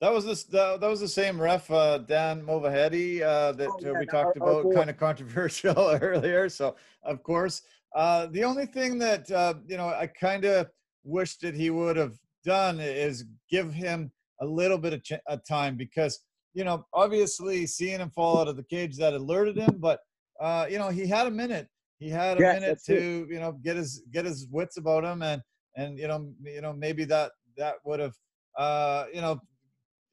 [0.00, 0.44] That was this.
[0.44, 4.06] That, that was the same ref, uh, Dan Movahedi, uh, that Oh, uh, yeah, we
[4.06, 6.48] talked our about, kind of controversial earlier.
[6.48, 7.62] So, of course,
[7.94, 10.70] uh, the only thing that uh, you know I kind of
[11.04, 14.10] wish that he would have done is give him
[14.40, 16.18] a little bit of, ch- of time because
[16.54, 20.00] you know obviously seeing him fall out of the cage that alerted him, but
[20.40, 21.68] uh, you know he had a minute.
[21.98, 25.20] He had a Yeah, minute to you know get his get his wits about him
[25.20, 25.42] and
[25.76, 28.14] and you know you know maybe that that would have
[28.56, 29.38] uh, you know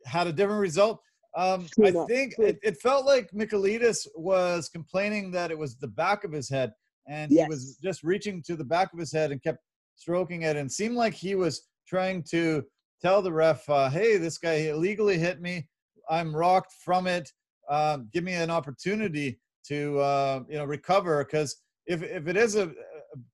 [0.07, 1.01] had a different result.
[1.35, 6.23] Um, I think it, it felt like Michailidis was complaining that it was the back
[6.23, 6.71] of his head,
[7.07, 9.59] and he was just reaching to the back of his head and kept
[9.95, 12.63] stroking it, and seemed like he was trying to
[13.01, 15.67] tell the ref, uh, "Hey, this guy illegally hit me.
[16.09, 17.31] I'm rocked from it.
[17.69, 22.55] Um, give me an opportunity to uh, you know recover because if if it is
[22.55, 22.73] a, a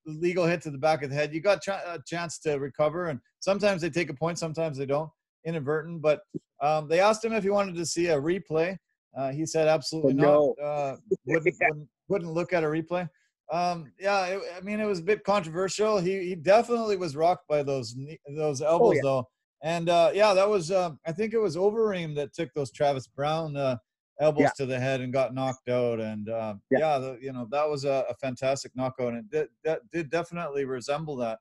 [0.05, 3.07] legal hit to the back of the head, you got ch- a chance to recover.
[3.07, 5.09] And sometimes they take a point, sometimes they don't,
[5.45, 6.01] inadvertent.
[6.01, 6.21] But
[6.62, 8.77] um, they asked him if he wanted to see a replay.
[9.17, 10.56] Uh, he said absolutely No.
[10.58, 10.65] not.
[10.65, 11.67] Uh, wouldn't, Yeah.
[11.69, 13.08] wouldn't wouldn't look at a replay.
[13.51, 15.97] Um, yeah, it, I mean it was a bit controversial.
[15.99, 17.95] He he definitely was rocked by those
[18.36, 19.01] those elbows Oh, yeah.
[19.03, 19.27] though.
[19.62, 23.08] And uh, yeah, that was um, I think it was Overeem that took those Travis
[23.08, 23.77] Browne uh,
[24.19, 24.49] elbows Yeah.
[24.58, 25.99] to the head and got knocked out.
[25.99, 26.79] And uh, Yeah.
[26.79, 30.10] yeah, the, you know that was a, a fantastic knockout, and it did, that did
[30.10, 31.39] definitely resemble that.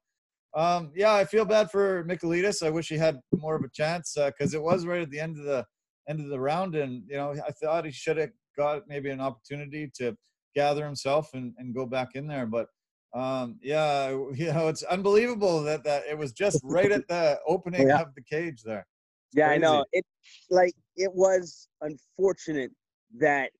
[0.54, 2.64] Um, yeah, I feel bad for Michailidis.
[2.64, 5.38] I wish he had more of a chance because it was right at the end
[5.38, 5.64] of the
[6.08, 9.20] end of the round, and you know I thought he should have got maybe an
[9.20, 10.16] opportunity to
[10.54, 12.46] gather himself and, and go back in there.
[12.46, 12.66] But
[13.14, 17.88] um, yeah, you know it's unbelievable that that it was just right at the opening
[17.88, 18.02] Yeah.
[18.02, 18.86] of the cage there.
[19.34, 19.84] Yeah, I know.
[19.92, 20.04] It
[20.50, 22.70] like it was unfortunate
[23.18, 23.50] that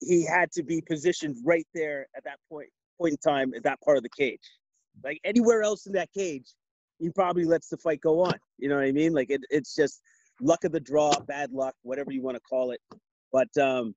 [0.00, 3.78] he had to be positioned right there at that point point in time at that
[3.82, 4.40] part of the cage.
[5.04, 6.46] Like anywhere else in that cage,
[6.98, 8.34] he probably lets the fight go on.
[8.58, 9.12] You know what I mean?
[9.12, 10.00] Like it, it's just
[10.40, 12.80] luck of the draw, bad luck, whatever you want to call it.
[13.32, 13.94] But um,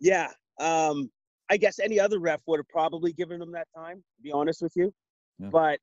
[0.00, 0.28] yeah,
[0.60, 1.10] um,
[1.50, 3.96] I guess any other ref would have probably given him that time.
[3.96, 4.92] To be honest with you,
[5.38, 5.48] Yeah.
[5.50, 5.78] but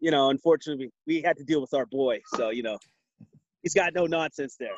[0.00, 2.20] you know, unfortunately, we had to deal with our boy.
[2.36, 2.78] So you know,
[3.62, 4.76] he's got no nonsense there.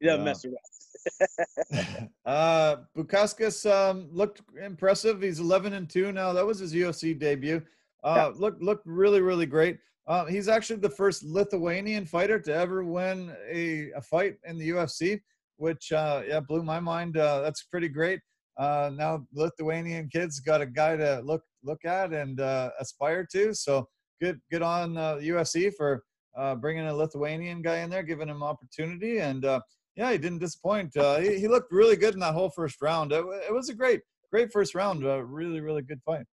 [0.00, 0.24] He doesn't Yeah.
[0.24, 2.08] mess around.
[2.26, 5.22] uh, Bukauskas um, looked impressive.
[5.22, 6.32] He's 11 and two now.
[6.32, 7.62] That was his UFC debut.
[8.04, 9.78] Uh, Looked looked really really great.
[10.08, 14.70] Uh, he's actually the first Lithuanian fighter to ever win a, a fight in the
[14.70, 15.20] UFC,
[15.56, 17.16] which uh, yeah blew my mind.
[17.16, 18.20] Uh, that's pretty great.
[18.58, 23.54] Uh, now Lithuanian kids got a guy to look look at and uh, aspire to.
[23.54, 23.88] So
[24.20, 26.02] good good on uh, UFC for
[26.36, 29.60] uh, bringing a Lithuanian guy in there, giving him opportunity, and uh,
[29.96, 30.96] yeah, he didn't disappoint.
[30.96, 33.12] Uh, he, he looked really good in that whole first round.
[33.12, 35.04] It, it was a great, great first round.
[35.04, 36.24] Uh, really, really good fight.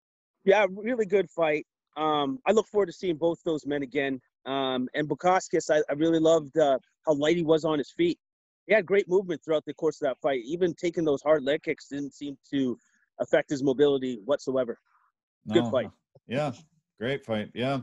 [0.50, 1.68] Yeah, really good fight.
[1.96, 4.20] Um, I look forward to seeing both those men again.
[4.48, 8.18] Um, and Bukauskas, I, I really loved uh, how light he was on his feet.
[8.66, 10.42] He had great movement throughout the course of that fight.
[10.44, 12.80] Even taking those hard leg kicks didn't seem to
[13.20, 14.80] affect his mobility whatsoever.
[15.54, 15.92] Good No, fight.
[16.28, 16.52] Yeah,
[17.00, 17.52] great fight.
[17.54, 17.82] Yeah.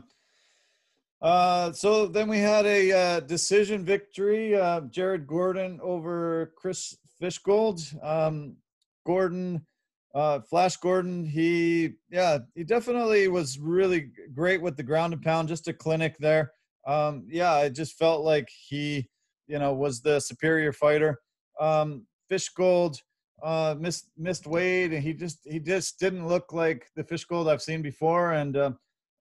[1.21, 4.55] Uh, so then we had a uh, decision victory.
[4.55, 7.81] Uh, Jared Gordon over Chris Fishgold.
[8.03, 8.57] Um,
[9.05, 9.65] Gordon,
[10.13, 11.25] uh, Flash Gordon.
[11.25, 15.47] He, yeah, he definitely was really great with the ground and pound.
[15.47, 16.51] Just a clinic there.
[16.85, 19.09] Um, yeah, I just felt like he,
[19.47, 21.19] you know, was the superior fighter.
[21.59, 22.97] Um, Fishgold
[23.43, 27.61] uh, missed missed weight, and he just he just didn't look like the Fishgold I've
[27.61, 28.33] seen before.
[28.33, 28.71] And uh,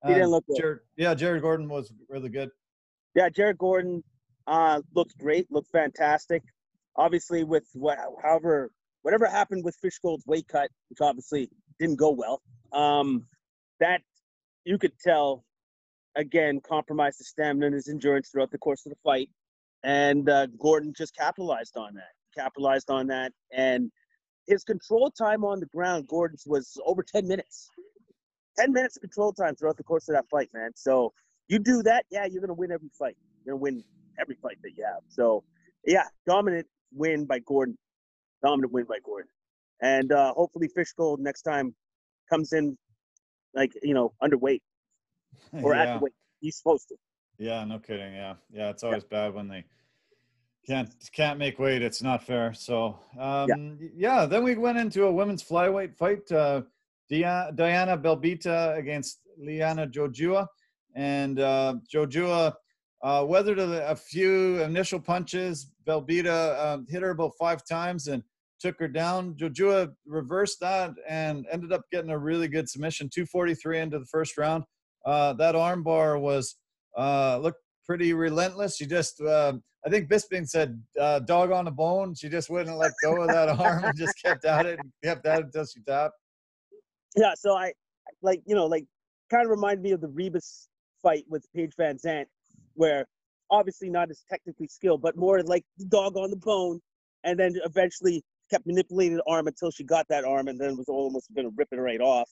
[0.06, 0.56] He didn't look good.
[0.58, 2.50] Jared, yeah, Jared Gordon was really good.
[3.14, 4.02] Yeah, Jared Gordon
[4.46, 6.42] uh, looked great, looked fantastic.
[6.96, 8.70] Obviously, with what, however,
[9.06, 11.48] whatever happened with Fishgold's weight cut, which obviously
[11.78, 12.42] didn't go well,
[12.72, 13.24] um,
[13.78, 14.00] that
[14.64, 15.44] you could tell,
[16.16, 19.30] again, compromised his stamina and his endurance throughout the course of the fight.
[19.84, 23.30] And uh, Gordon just capitalized on that, capitalized on that.
[23.52, 23.92] And
[24.48, 27.70] his control time on the ground, Gordon's was over 10 minutes.
[28.58, 30.72] 10 minutes of control time throughout the course of that fight, man.
[30.74, 31.12] So
[31.46, 33.16] you do that, yeah, you're gonna win every fight.
[33.44, 33.84] You're gonna win
[34.20, 35.02] every fight that you have.
[35.06, 35.44] So
[35.84, 37.78] yeah, dominant win by Gordon.
[38.46, 39.28] Dominant win by Gordon.
[39.82, 41.74] And uh hopefully Fishgold next time
[42.30, 42.76] comes in
[43.54, 44.60] like, you know, underweight
[45.62, 45.82] or yeah.
[45.82, 46.96] at the weight he's supposed to.
[47.38, 48.14] Yeah, no kidding.
[48.14, 49.64] Yeah, yeah, it's always bad when they
[50.66, 51.82] Can't can't make weight.
[51.82, 52.54] It's not fair.
[52.54, 53.88] So um, yeah.
[53.96, 54.26] yeah.
[54.26, 56.30] Then we went into a women's flyweight fight.
[56.30, 56.62] Uh,
[57.08, 60.46] Diana Belbita against Liana Jojua,
[60.94, 62.54] and uh, Jojua
[63.02, 65.70] uh, weathered a, a, few initial punches.
[65.86, 68.24] Belbita um, hit her about five times and
[68.60, 69.34] took her down.
[69.34, 73.08] Jojua reversed that and ended up getting a really good submission.
[73.08, 74.64] 243 into the first round.
[75.04, 76.56] Uh, that armbar was
[76.96, 78.76] uh, looked pretty relentless.
[78.76, 79.54] She just, uh,
[79.84, 83.28] I think Bisping said, uh, "Dog on the bone." She just wouldn't let go of
[83.28, 86.14] that arm and just kept at it, and kept at it until she tapped.
[87.16, 87.72] Yeah, so I
[88.22, 88.84] like you know like
[89.30, 90.66] kind of reminded me of the Ribas
[91.02, 92.26] fight with Paige VanZant,
[92.74, 93.06] where
[93.50, 96.80] obviously not as technically skilled, but more like the dog on the bone,
[97.22, 100.88] and then eventually kept manipulating the arm until she got that arm, and then was
[100.88, 102.30] almost going to rip it right off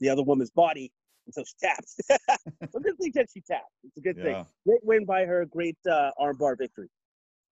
[0.00, 0.92] the other woman's body
[1.26, 1.88] until she tapped.
[2.72, 3.70] so good thing that she tapped.
[3.84, 4.24] It's a good yeah.
[4.24, 4.46] thing.
[4.66, 5.44] Great win by her.
[5.46, 6.88] Great uh, armbar victory.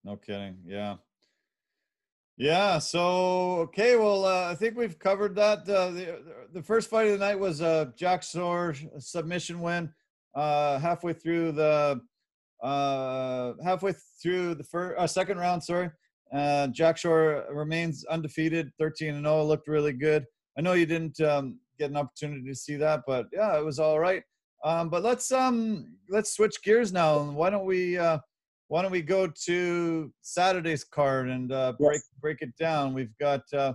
[0.05, 0.57] No kidding.
[0.65, 0.97] Yeah.
[2.37, 2.79] Yeah.
[2.79, 3.97] So okay.
[3.97, 5.69] Well, uh, I think we've covered that.
[5.69, 9.93] Uh, the the first fight of the night was a Jack Shore submission win.
[10.35, 12.01] Uh, halfway through the
[12.63, 15.63] uh, halfway through the first uh, second round.
[15.63, 15.91] Sorry.
[16.33, 19.45] Uh, Jack Shore remains undefeated, 13 and 0.
[19.45, 20.25] Looked really good.
[20.59, 23.79] I know you didn't um, get an opportunity to see that, but yeah, it was
[23.79, 24.23] all right.
[24.65, 27.23] Um, but let's um let's switch gears now.
[27.23, 28.19] Why don't we uh,
[28.69, 32.11] why don't we go to Saturday's card and uh, break yes.
[32.21, 32.95] break it down?
[32.95, 33.75] We've got uh,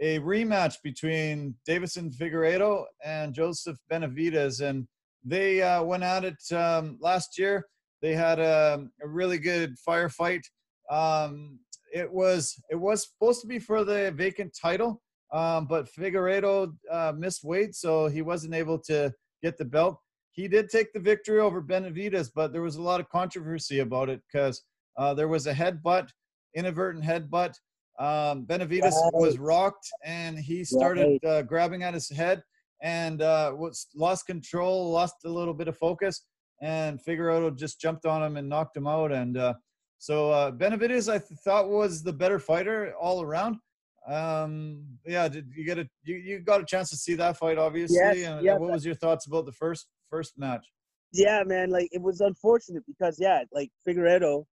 [0.00, 4.86] a rematch between Deiveson Figueiredo and Joseph Benavidez, and
[5.24, 7.66] they uh, went at it um, last year.
[8.02, 10.42] They had a, a really good firefight.
[10.90, 11.58] Um,
[11.96, 17.12] it was it was supposed to be for the vacant title, um, but Figueiredo uh,
[17.16, 19.98] missed weight, so he wasn't able to get the belt.
[20.32, 24.10] He did take the victory over Benavidez, but there was a lot of controversy about
[24.10, 24.62] it because
[24.98, 26.10] uh, there was a headbutt,
[26.54, 27.54] inadvertent headbutt.
[27.98, 29.14] Um, Benavidez right.
[29.14, 32.42] was rocked and he started uh, grabbing at his head
[32.82, 36.26] and uh, was lost control, lost a little bit of focus,
[36.60, 39.12] and Figueiredo just jumped on him and knocked him out.
[39.12, 39.54] And uh,
[40.06, 43.56] so uh, Benavidez, I th- thought was the better fighter all around.
[44.06, 47.58] Um, yeah, did you get a you, you got a chance to see that fight,
[47.58, 47.96] obviously.
[47.96, 50.64] Yes, and yeah, what was your thoughts about the first first match?
[51.12, 54.44] Yeah, man, like it was unfortunate because yeah, like Figueiredo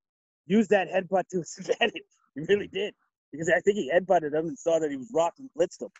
[0.48, 2.02] used that headbutt to his advantage.
[2.34, 2.92] He really did
[3.30, 5.90] because I think he headbutted him and saw that he was rocked and blitzed him.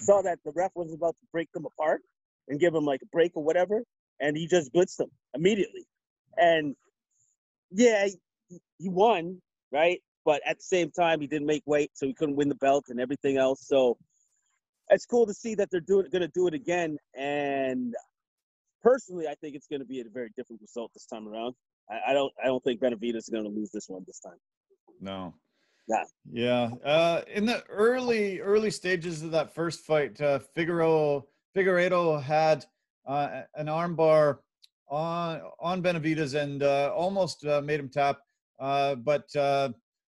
[0.00, 2.00] Saw that the ref was about to break them apart
[2.48, 3.82] and give him like a break or whatever,
[4.20, 5.84] and he just blitzed them immediately.
[6.38, 6.74] And
[7.70, 8.06] yeah,
[8.78, 9.40] he won,
[9.70, 10.00] right?
[10.24, 12.86] But at the same time, he didn't make weight, so he couldn't win the belt
[12.88, 13.66] and everything else.
[13.66, 13.96] So
[14.90, 16.96] it's cool to see that they're doing going to do it again.
[17.16, 17.94] And
[18.82, 21.54] personally, I think it's going to be a very different result this time around.
[21.90, 24.38] I, I don't I don't think Benavidez is going to lose this one this time.
[25.00, 25.34] No.
[25.88, 26.04] Yeah.
[26.30, 26.70] Yeah.
[26.84, 31.22] Uh, in the early early stages of that first fight, uh, Figueroa
[31.56, 32.64] Figueiredo had
[33.06, 34.38] uh, an armbar
[34.88, 38.20] on on Benavidez and uh, almost uh, made him tap.
[38.62, 39.70] Uh, but uh,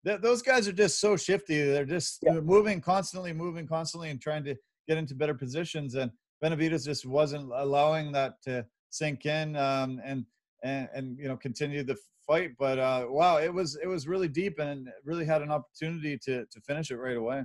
[0.06, 1.60] th- those guys are just so shifty.
[1.64, 2.34] They're just yeah.
[2.34, 4.54] moving constantly, moving constantly, and trying to
[4.88, 5.96] get into better positions.
[5.96, 10.24] And Benavidez just wasn't allowing that to sink in um, and
[10.62, 12.52] and and you know continue the fight.
[12.56, 16.46] But uh, wow, it was it was really deep and really had an opportunity to
[16.46, 17.42] to finish it right away.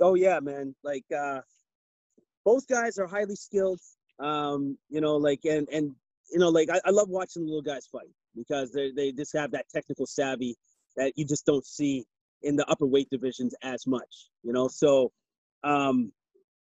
[0.00, 0.76] Oh yeah, man!
[0.84, 1.40] Like uh,
[2.44, 3.80] both guys are highly skilled.
[4.20, 5.92] Um, you know, like and and
[6.30, 8.06] you know, like I, I love watching the little guys fight
[8.36, 10.56] because they they just have that technical savvy
[10.96, 12.04] that you just don't see
[12.42, 14.28] in the upper weight divisions as much.
[14.42, 15.12] You know, so
[15.64, 16.12] um,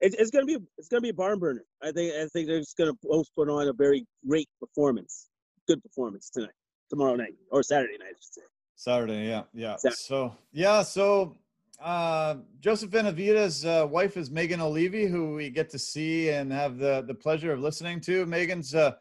[0.02, 1.66] it, it's gonna be it's gonna be a barn burner.
[1.82, 5.28] I think I think they're just gonna both put on a very great performance,
[5.68, 6.52] good performance tonight,
[6.90, 8.42] tomorrow night or Saturday night, I should say.
[8.76, 9.76] Saturday, yeah, yeah.
[9.76, 9.96] Saturday.
[9.98, 11.36] So yeah, so
[11.82, 16.78] uh, Joseph Benavidez's uh, wife is Megan Olivi, who we get to see and have
[16.78, 18.26] the the pleasure of listening to.
[18.26, 18.94] Megan's uh,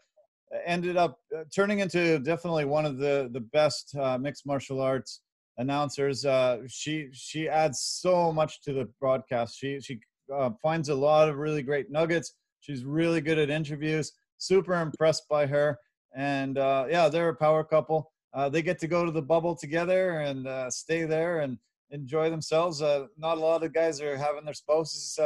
[0.65, 5.23] ended up uh, turning into definitely one of the the best uh, mixed martial arts
[5.59, 6.25] announcers.
[6.25, 9.59] Uh, she she adds so much to the broadcast.
[9.59, 10.01] She she
[10.35, 12.35] uh, finds a lot of really great nuggets.
[12.61, 14.13] She's really good at interviews.
[14.39, 15.79] Super impressed by her,
[16.15, 18.13] and uh, yeah, they're a power couple.
[18.35, 21.59] Uh, they get to go to the bubble together and stay there and
[21.91, 22.81] enjoy themselves.
[23.17, 25.19] not a lot of guys are having their spouses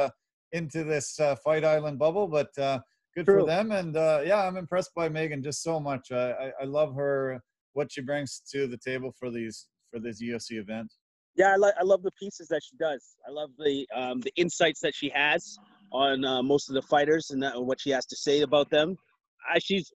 [0.53, 2.83] into this Fight Island bubble, but
[3.15, 3.41] good True.
[3.41, 3.73] for them.
[3.73, 6.13] And uh, yeah, I'm impressed by Megan just so much.
[6.13, 7.41] I, I, I love her,
[7.75, 10.93] what she brings to the table for these for this UFC event.
[11.37, 13.17] Yeah, I, like I love the pieces that she does.
[13.27, 15.57] I love the um, the insights that she has
[15.91, 18.97] on uh, most of the fighters and that, what she has to say about them.
[19.51, 19.93] I, she's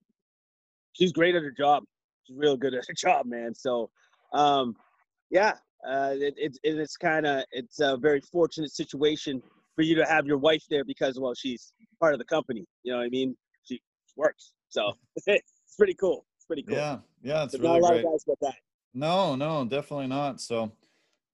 [0.94, 1.84] she's great at her job.
[2.24, 3.54] She's real good at her job, man.
[3.54, 3.90] So
[4.34, 4.76] um,
[5.30, 5.54] Yeah,
[5.88, 9.42] uh, it, it, it's kind of it's a very fortunate situation
[9.78, 11.72] for you to have your wife there because well she's
[12.02, 12.66] part of the company.
[12.84, 13.38] You know what I mean?
[13.64, 13.80] She
[14.18, 14.92] works, so
[15.28, 16.26] it's pretty cool.
[16.36, 16.76] It's pretty cool.
[16.76, 18.06] Yeah, yeah, it's really not a lot great.
[18.06, 18.56] of guys get that.
[18.96, 20.42] No, no, definitely not.
[20.42, 20.72] So,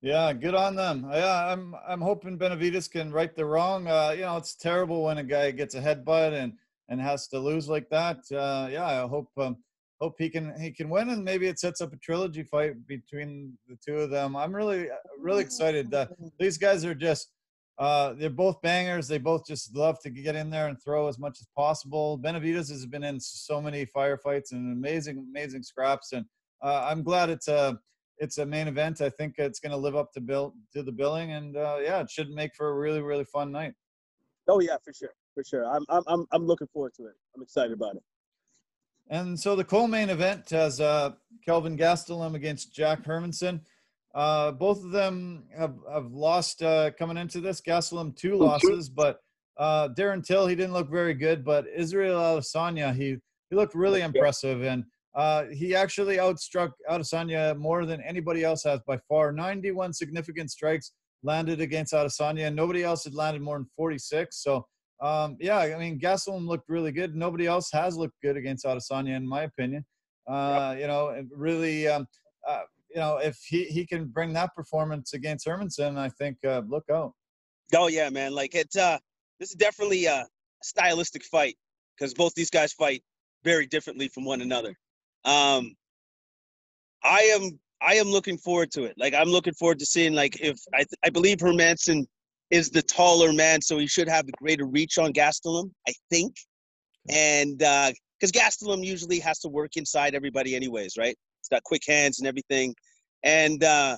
[0.02, 1.08] yeah, good on them.
[1.10, 3.88] Yeah, I'm I'm hoping Benavidez can right the wrong.
[3.88, 6.54] Uh, you know, it's terrible when a guy gets a headbutt and
[6.90, 8.18] and has to lose like that.
[8.30, 9.56] Uh, yeah, I hope um,
[10.02, 13.58] hope he can he can win and maybe it sets up a trilogy fight between
[13.70, 14.36] the two of them.
[14.36, 15.94] I'm really really excited.
[15.94, 17.30] Uh, these guys are just
[17.80, 19.08] uh, they're both bangers.
[19.08, 22.20] They both just love to get in there and throw as much as possible.
[22.20, 26.26] Benavidez has been in so many firefights and amazing amazing scraps and
[26.64, 27.78] uh, I'm glad it's a
[28.20, 29.02] it's a main event.
[29.02, 32.00] I think it's going to live up to bill to the billing, and uh, yeah,
[32.00, 33.74] it should make for a really really fun night.
[34.48, 35.66] Oh yeah, for sure, for sure.
[35.66, 37.14] I'm I'm I'm, I'm looking forward to it.
[37.36, 38.04] I'm excited about it.
[39.10, 41.12] And so the co-main event has uh,
[41.46, 43.60] Kelvin Gastelum against Jack Hermansson.
[44.14, 47.62] Uh, both of them have, have lost uh, coming into this.
[47.62, 49.18] Gastelum two losses, but
[49.58, 51.44] uh, Darren Till he didn't look very good.
[51.44, 53.18] But Israel Adesanya he
[53.50, 54.84] he looked really impressive, and
[55.16, 59.32] uh, he actually outstruck Adesanya more than anybody else has by far.
[59.32, 60.92] 91 significant strikes
[61.24, 64.44] landed against Adesanya, and nobody else had landed more than 46.
[64.44, 64.66] So
[65.02, 67.16] um, yeah, I mean Gastelum looked really good.
[67.16, 69.86] Nobody else has looked good against Adesanya, in my opinion.
[70.30, 71.88] Uh, You know, really.
[71.88, 72.06] Um,
[72.48, 72.62] uh,
[72.94, 76.86] you know, if he, he can bring that performance against Hermansson, I think uh, look
[76.92, 77.14] out.
[77.76, 78.34] Oh yeah, man.
[78.34, 78.98] Like it's uh
[79.40, 80.26] this is definitely a
[80.62, 81.56] stylistic fight
[81.98, 83.02] because both these guys fight
[83.44, 84.76] very differently from one another.
[85.26, 85.76] Um
[87.04, 88.94] I am I am looking forward to it.
[88.98, 92.06] Like I'm looking forward to seeing like if I I believe Hermansson
[92.52, 96.36] is the taller man, so he should have the greater reach on Gastelum, I think.
[97.10, 101.18] And uh because Gastelum usually has to work inside everybody anyways, right?
[101.44, 102.74] He's got quick hands and everything.
[103.24, 103.98] And uh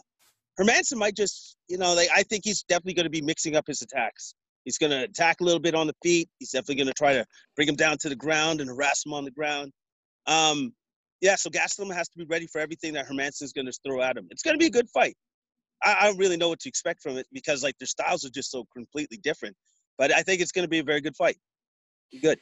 [0.60, 3.66] Hermansson might just, you know, like I think he's definitely going to be mixing up
[3.68, 4.34] his attacks.
[4.64, 6.28] He's going to attack a little bit on the feet.
[6.40, 7.26] He's definitely going to try to
[7.56, 9.72] bring him down to the ground and harass him on the ground.
[10.28, 10.74] Um,
[11.22, 14.18] yeah, so Gastelum has to be ready for everything that Hermansson's going to throw at
[14.18, 14.28] him.
[14.32, 15.16] It's going to be a good fight.
[15.84, 18.30] I, I don't really know what to expect from it because like their styles are
[18.30, 19.56] just so completely different.
[19.98, 21.38] But I think it's going to be a very good fight.
[22.22, 22.40] Good.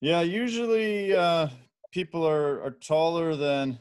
[0.00, 1.48] Yeah, usually uh,
[1.92, 3.78] people are, are taller than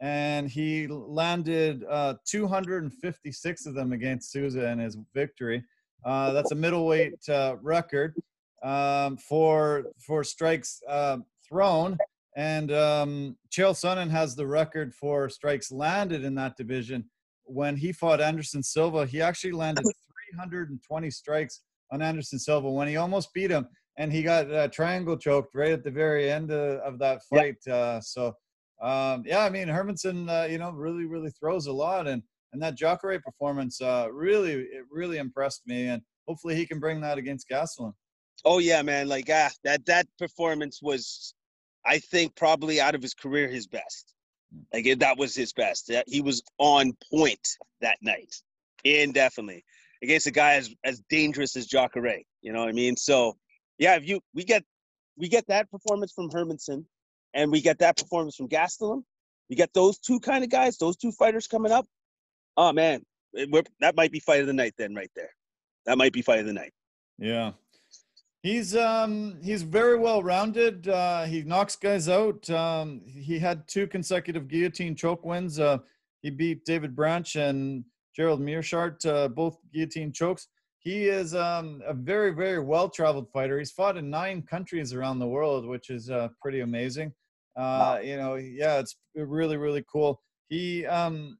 [0.00, 5.64] and he landed uh, 256 of them against Souza in his victory.
[6.04, 8.14] Uh, that's a middleweight uh, record
[8.62, 11.16] um, for for strikes uh,
[11.48, 11.98] thrown.
[12.36, 17.10] And um, Chael Sonnen has the record for strikes landed in that division
[17.48, 19.84] when he fought Anderson Silva, he actually landed
[20.34, 23.66] 320 strikes on Anderson Silva when he almost beat him,
[23.98, 27.38] and he got uh, triangle choked right at the very end uh, of that Yeah.
[27.40, 27.66] fight.
[27.66, 28.28] Uh, so,
[28.80, 32.22] um, yeah, I mean Hermansson, uh, you know, really, really throws a lot, and
[32.52, 37.00] and that Jacare performance uh, really, it really impressed me, and hopefully he can bring
[37.02, 37.92] that against Gastelum.
[38.44, 39.08] Oh yeah, man.
[39.08, 41.34] Like ah, that that performance was,
[41.84, 44.14] I think, probably out of his career his best.
[44.72, 45.86] Like it, that was his best.
[45.88, 47.46] Yeah, He was on point
[47.82, 48.34] that night,
[48.84, 49.64] indefinitely
[50.02, 52.22] against a guy as as dangerous as Jacare.
[52.42, 52.96] You know what I mean?
[52.96, 53.36] So
[53.78, 54.64] yeah, if you we get
[55.16, 56.84] we get that performance from Hermansson,
[57.34, 59.02] and we get that performance from Gastelum.
[59.50, 61.86] We get those two kind of guys, those two fighters coming up.
[62.56, 63.02] Oh man,
[63.32, 65.30] it- we're, that might be fight of the night then, right there.
[65.86, 66.72] That might be fight of the night.
[67.18, 67.52] Yeah.
[68.42, 70.88] He's um he's very well rounded.
[70.88, 72.48] Uh, he knocks guys out.
[72.50, 75.58] Um, he had two consecutive guillotine choke wins.
[75.58, 75.78] Uh,
[76.22, 80.46] he beat David Branch and Gerald Meerschaert, uh, both guillotine chokes.
[80.88, 83.58] He is um, a very very well traveled fighter.
[83.58, 87.12] He's fought in nine countries around the world, which is uh, pretty amazing.
[87.58, 90.18] Uh, you know, yeah, it's really really cool.
[90.48, 91.36] He um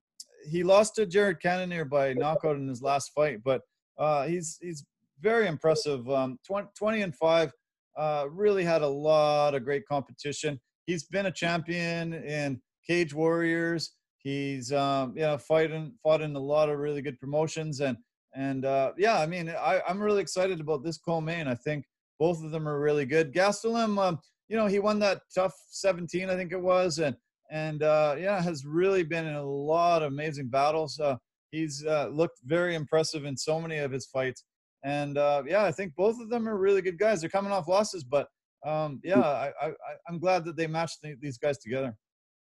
[0.46, 3.62] he lost to Jared Cannonier by knockout in his last fight, but
[3.98, 4.84] uh, he's he's
[5.22, 6.06] very impressive.
[6.10, 7.50] Um, 20, 20 and five.
[7.96, 10.60] Uh, really had a lot of great competition.
[10.84, 13.94] He's been a champion in Cage Warriors.
[14.18, 17.96] He's um, you know fighting fought in a lot of really good promotions and
[18.38, 21.48] and uh, yeah, I mean I, I'm really excited about this co-main.
[21.48, 21.84] I think
[22.20, 23.34] both of them are really good.
[23.34, 24.18] Gastelum, um,
[24.48, 27.16] you know, he won that TUF 17, I think it was, and
[27.50, 31.00] and uh, yeah, has really been in a lot of amazing battles.
[31.00, 31.16] Uh,
[31.50, 34.44] he's uh, looked very impressive in so many of his fights,
[34.84, 37.20] and uh, yeah, I think both of them are really good guys.
[37.20, 38.28] They're coming off losses, but
[38.64, 39.72] um, yeah, I, I,
[40.08, 41.96] I'm glad that they matched the, these guys together.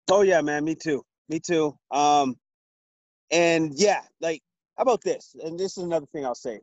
[0.10, 1.78] Oh yeah, man, me too, me too.
[1.92, 2.36] Um,
[3.32, 4.42] and yeah, like
[4.78, 5.36] how about this?
[5.44, 6.60] And this is another thing I'll say.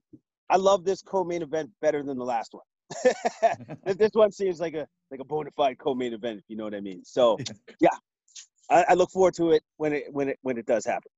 [0.49, 2.65] I love this co-main event better than the last one.
[3.97, 6.75] this one seems like a like a bona fide co-main event, if you know what
[6.75, 7.05] I mean.
[7.05, 7.39] So,
[7.81, 7.89] yeah,
[8.69, 11.11] I, I, look forward to it when it when it when it does happen.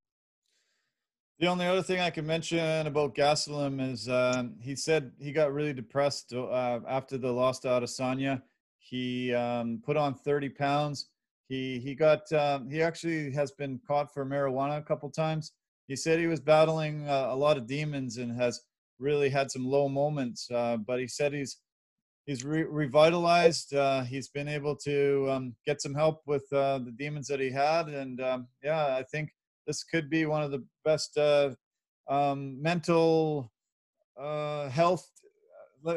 [1.39, 5.53] The only other thing I can mention about Gastelum is um, he said he got
[5.53, 8.43] really depressed uh, after the loss to Adesanya.
[8.79, 11.09] He um, put on 30 pounds.
[11.49, 15.53] He he got um, he actually has been caught for marijuana a couple times.
[15.89, 18.61] He said he was battling uh, a lot of demons and has
[18.99, 20.49] really had some low moments.
[20.51, 21.59] Uh, but he said he's
[22.25, 23.75] he's re- revitalized.
[23.75, 27.51] Uh, he's been able to um, get some help with uh, the demons that he
[27.51, 29.31] had, and um, yeah, I think
[29.67, 31.51] this could be one of the best uh,
[32.09, 33.53] um, mental
[34.21, 35.09] uh, health.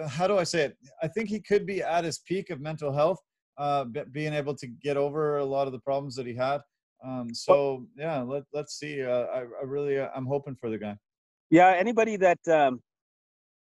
[0.07, 0.77] How do I say it?
[1.03, 3.19] I think he could be at his peak of mental health,
[4.11, 6.61] being able to get over a lot of the problems that he had.
[7.03, 9.03] Um, so yeah, let, let's see.
[9.03, 10.97] I, I really, I'm hoping for the guy.
[11.49, 12.81] Yeah, anybody that um,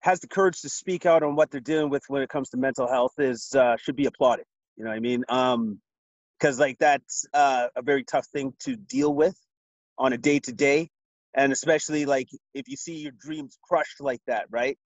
[0.00, 2.56] has the courage to speak out on what they're dealing with when it comes to
[2.56, 4.46] mental health is uh, should be applauded.
[4.76, 5.24] You know what I mean?
[5.28, 5.80] Um,
[6.38, 9.36] because like that's uh, a very tough thing to deal with
[9.98, 10.88] on a day to day,
[11.34, 14.78] and especially like if you see your dreams crushed like that, right?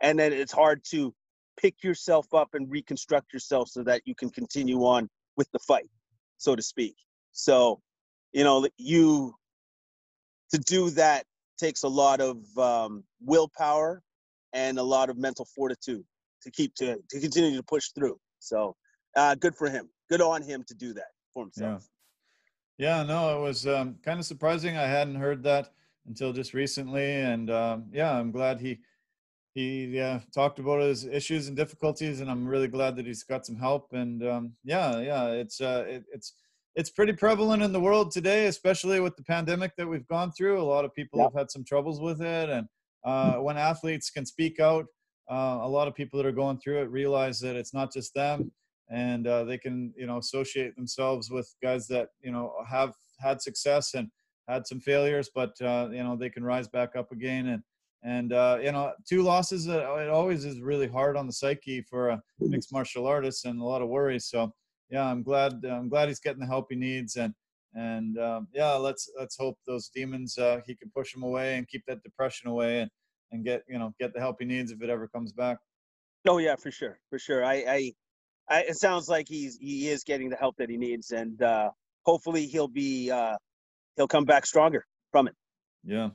[0.00, 1.14] And then it's hard to
[1.56, 5.88] pick yourself up and reconstruct yourself so that you can continue on with the fight,
[6.38, 6.96] so to speak.
[7.34, 7.80] So,
[8.32, 9.34] you know, you
[10.52, 11.24] to do that
[11.58, 14.02] takes a lot of um, willpower
[14.52, 16.04] and a lot of mental fortitude
[16.42, 18.18] to keep to to continue to push through.
[18.38, 18.76] So
[19.16, 19.88] uh, good for him.
[20.08, 21.86] Good on him to do that for himself.
[22.78, 24.76] Yeah, yeah no, it was um, kind of surprising.
[24.76, 25.72] I hadn't heard that
[26.06, 28.78] until just recently, and um, yeah, I'm glad he
[29.54, 33.44] he yeah, talked about his issues and difficulties, and I'm really glad that he's got
[33.44, 33.92] some help.
[33.92, 36.34] And um, yeah, yeah, it's uh, it, it's
[36.76, 40.60] it's pretty prevalent in the world today, especially with the pandemic that we've gone through.
[40.60, 42.66] A lot of people have had some troubles with it, and
[43.04, 44.86] uh, when athletes can speak out,
[45.30, 48.12] uh, a lot of people that are going through it realize that it's not just
[48.14, 48.50] them,
[48.90, 53.40] and uh, they can you know associate themselves with guys that you know have had
[53.40, 54.10] success and
[54.48, 57.46] had some failures, but uh, you know they can rise back up again.
[57.48, 57.62] And
[58.02, 61.82] and uh, you know two losses, uh, it always is really hard on the psyche
[61.82, 64.26] for a mixed martial artist and a lot of worries.
[64.26, 64.52] So
[64.94, 67.34] yeah, I'm glad I'm glad he's getting the help he needs and
[67.74, 71.66] and um, yeah, let's let's hope those demons uh, he can push them away and
[71.66, 72.90] keep that depression away and
[73.32, 75.58] and get you know get the help he needs if it ever comes back.
[76.28, 77.44] Oh yeah, for sure, for sure.
[77.44, 77.92] I, I,
[78.48, 81.70] I it sounds like he's he is getting the help that he needs, and uh,
[82.04, 83.36] hopefully he'll be uh,
[83.96, 85.34] he'll come back stronger from it.
[85.82, 86.10] Yeah.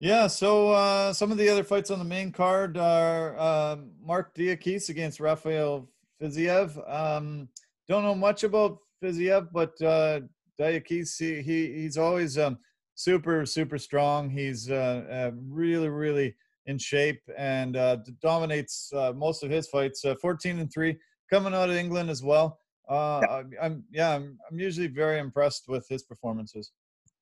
[0.00, 4.32] Yeah, so uh, some of the other fights on the main card are uh, Marc
[4.32, 5.88] Diakiese against Rafael
[6.20, 6.76] Fiziev.
[6.92, 7.48] Um,
[7.88, 10.20] don't know much about Fiziev, but uh,
[10.60, 12.58] Diakiese, he he's always um,
[12.94, 14.28] super super strong.
[14.30, 16.34] He's uh, uh, really really
[16.66, 20.04] in shape and uh, dominates uh, most of his fights.
[20.04, 20.98] Uh, 14 and three,
[21.30, 22.60] coming out of England as well.
[22.88, 26.72] Uh, I'm yeah, I'm, I'm usually very impressed with his performances.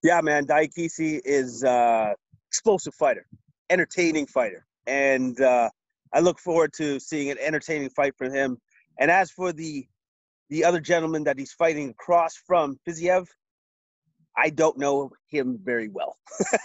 [0.03, 2.13] Yeah, man, Diakiese is uh,
[2.49, 3.27] explosive fighter,
[3.71, 5.69] entertaining fighter, and uh,
[6.13, 8.59] I look forward to seeing an entertaining fight from him.
[8.99, 9.87] And as for the
[10.49, 13.27] the other gentleman that he's fighting across from, Fiziev,
[14.37, 16.17] I don't know him very well.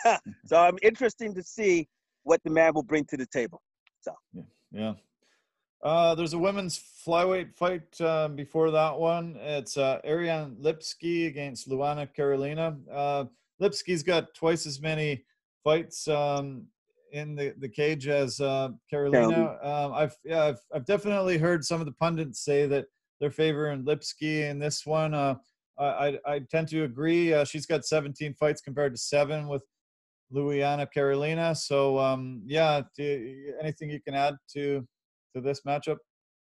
[0.46, 1.88] so I'm interested to see
[2.24, 3.62] what the man will bring to the table.
[4.02, 4.94] So yeah, yeah.
[5.84, 9.36] Uh, there's a women's flyweight fight uh, before that one.
[9.40, 12.78] It's uh, Ariane Lipski against Luana Carolina.
[12.92, 13.26] Uh,
[13.60, 15.24] Lipski's got twice as many
[15.64, 16.68] fights um,
[17.12, 19.58] in the, the cage as uh, Carolina.
[19.62, 22.86] Um, I've yeah, I've, I've definitely heard some of the pundits say that
[23.20, 25.14] they're favoring Lipski in this one.
[25.14, 25.36] Uh,
[25.78, 27.34] I, I tend to agree.
[27.34, 29.64] Uh, she's got 17 fights compared to seven with
[30.34, 31.56] Luana Carolina.
[31.56, 34.86] So um, yeah, do, anything you can add to
[35.36, 35.98] to this matchup?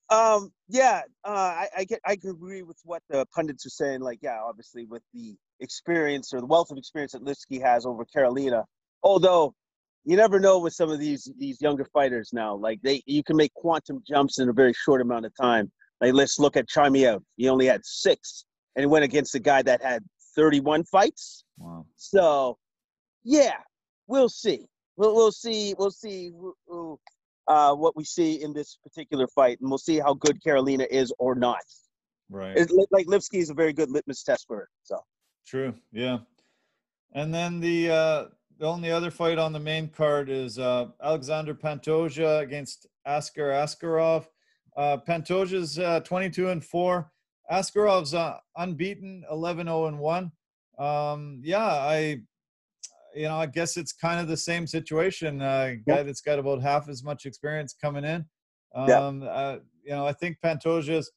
[0.09, 4.01] Um, yeah, uh, I, I get I can agree with what the pundits are saying.
[4.01, 8.05] Like, yeah, obviously with the experience or the wealth of experience that Lipski has over
[8.05, 8.65] Carolina.
[9.03, 9.55] Although
[10.07, 12.55] you never know with some of these these younger fighters now.
[12.55, 15.71] Like they, you can make quantum jumps in a very short amount of time.
[16.01, 17.21] Like let's look at Chimaev.
[17.37, 18.45] He only had six,
[18.77, 20.05] and he went against a guy that had
[20.37, 21.43] 31 fights.
[21.59, 21.87] Wow.
[21.97, 22.57] So,
[23.25, 23.57] yeah,
[24.07, 24.67] we'll see.
[24.97, 25.75] We'll we'll see.
[25.77, 26.31] We'll see
[26.69, 27.01] who,
[27.49, 31.13] uh, what we see in this particular fight, and we'll see how good Carolina is
[31.19, 31.65] or not.
[32.31, 32.57] Right.
[32.57, 34.69] It's like Lipski is a very good litmus test for her.
[34.85, 35.01] So
[35.45, 35.75] true.
[35.91, 36.19] Yeah.
[37.13, 38.25] And then the uh,
[38.59, 44.27] the only other fight on the main card is uh, Alexander Pantoja against Askar Askarov.
[44.77, 47.11] Uh, Pantoja's uh, 22 and four.
[47.51, 50.33] Askarov's uh, unbeaten, 11 0 and one.
[50.79, 52.21] Um, yeah, I
[53.15, 55.41] you know, I guess it's kind of the same situation.
[55.41, 58.27] Uh, guy that's got about half as much experience coming in.
[58.75, 58.89] Um,
[59.23, 59.31] yeah.
[59.31, 61.11] uh, you know, I think Pantoja's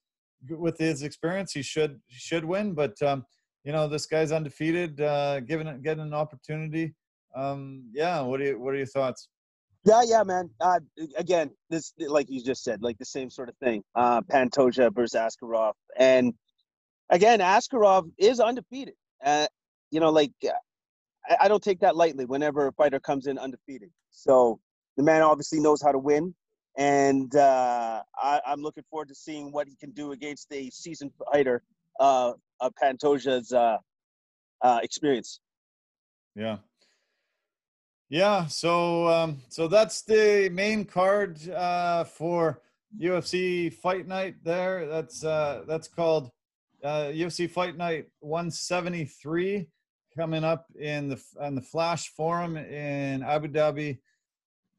[0.50, 2.74] with his experience, he should should win.
[2.74, 3.26] But um,
[3.66, 6.96] you know, this guy's undefeated, uh, given getting an opportunity.
[7.36, 9.28] Um, yeah, what are you, what are your thoughts?
[9.86, 10.50] Yeah, yeah, man.
[10.60, 10.80] Uh,
[11.18, 13.84] again, this like you just said, like the same sort of thing.
[13.96, 16.34] Uh, Pantoja versus Askarov, and
[17.10, 18.96] again, Askarov is undefeated.
[19.24, 19.48] Uh,
[19.90, 20.32] you know, like
[21.40, 23.90] I don't take that lightly whenever a fighter comes in undefeated.
[24.12, 24.60] So
[24.98, 26.36] the man obviously knows how to win,
[26.78, 31.12] and uh, I, am looking forward to seeing what he can do against a seasoned
[31.32, 31.64] fighter
[32.00, 33.78] uh, of Pantoja's uh,
[34.62, 35.40] uh, experience.
[36.36, 36.58] Yeah.
[38.12, 42.60] Yeah, so um, so that's the main card uh, for
[42.99, 44.36] UFC Fight Night.
[44.43, 46.32] There, that's uh, that's called
[46.84, 49.68] uh, UFC Fight Night 173
[50.18, 53.99] coming up in the on the Flash Forum in Abu Dhabi.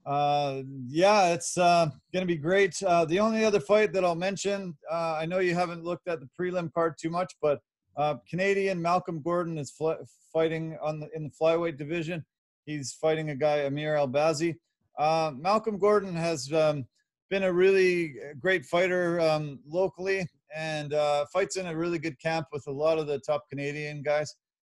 [0.04, 2.82] Uh, yeah, it's uh, going to be great.
[2.82, 6.18] Uh, the only other fight that I'll mention, uh, I know you haven't looked at
[6.18, 7.60] the prelim card too much, but
[7.96, 10.02] uh, Canadian Malcolm Gordon is fl-
[10.32, 12.24] fighting on the, in the flyweight division.
[12.66, 14.56] He's fighting a guy Amir Albazi.
[14.98, 16.84] Uh, Malcolm Gordon has um,
[17.30, 20.92] been a really great fighter um, locally and
[21.32, 24.34] fights in a really good camp with a lot of the top Canadian guys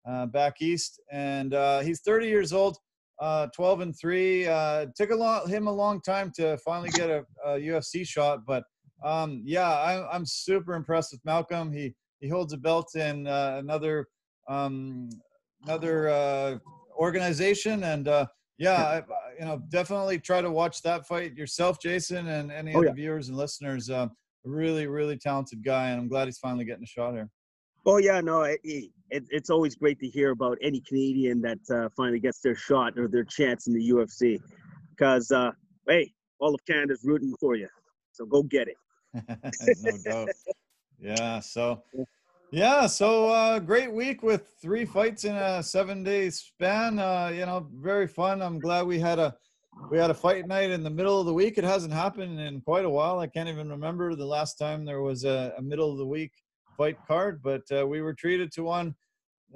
[0.08, 2.78] uh, back east, and uh, he's 30 years old,
[3.20, 4.48] uh, 12 and three.
[4.48, 8.64] Uh, took a him a long time to finally get a, a UFC shot, but
[9.04, 11.72] um, yeah, I, I'm super impressed with Malcolm.
[11.72, 14.08] He he holds a belt in uh, another
[14.48, 15.10] um,
[15.64, 16.58] another uh,
[16.98, 18.08] organization, and
[18.58, 19.04] yeah, I,
[19.40, 22.90] you know, definitely try to watch that fight yourself, Jason, and any oh, of yeah.
[22.92, 23.90] the viewers and listeners.
[24.46, 27.30] really, really talented guy, and I'm glad he's finally getting a shot here.
[27.86, 31.90] Oh yeah, no, it, it, it's always great to hear about any Canadian that uh,
[31.96, 34.40] finally gets their shot or their chance in the UFC,
[34.92, 35.52] because uh,
[35.88, 37.68] hey, all of Canada's rooting for you,
[38.12, 38.78] so go get it.
[39.82, 40.30] no doubt.
[41.00, 41.40] Yeah.
[41.40, 41.84] So.
[42.54, 47.00] Yeah, so uh, great week with three fights in a seven-day span.
[47.00, 48.44] Uh, you know, very fun.
[48.44, 49.36] I'm glad we had a
[49.90, 51.58] we had a fight night in the middle of the week.
[51.58, 53.18] It hasn't happened in quite a while.
[53.18, 56.32] I can't even remember the last time there was a, a middle of the week
[56.78, 58.94] fight card, but uh, we were treated to one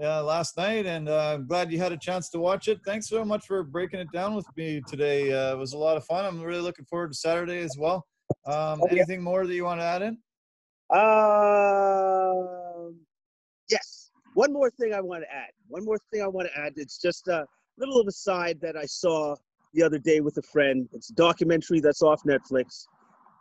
[0.02, 2.80] uh, last night, and uh, I'm glad you had a chance to watch it.
[2.84, 5.32] Thanks so much for breaking it down with me today.
[5.32, 6.26] Uh, it was a lot of fun.
[6.26, 8.08] I'm really looking forward to Saturday as well.
[8.48, 10.18] Um, oh, anything more that you want to add in?
[10.90, 12.67] Um,
[13.70, 14.12] yes.
[14.34, 15.50] One more thing I want to add.
[15.68, 16.74] One more thing I want to add.
[16.76, 17.46] It's just a
[17.78, 19.36] little of a side that I saw
[19.74, 20.88] the other day with a friend.
[20.94, 22.86] It's a documentary that's off Netflix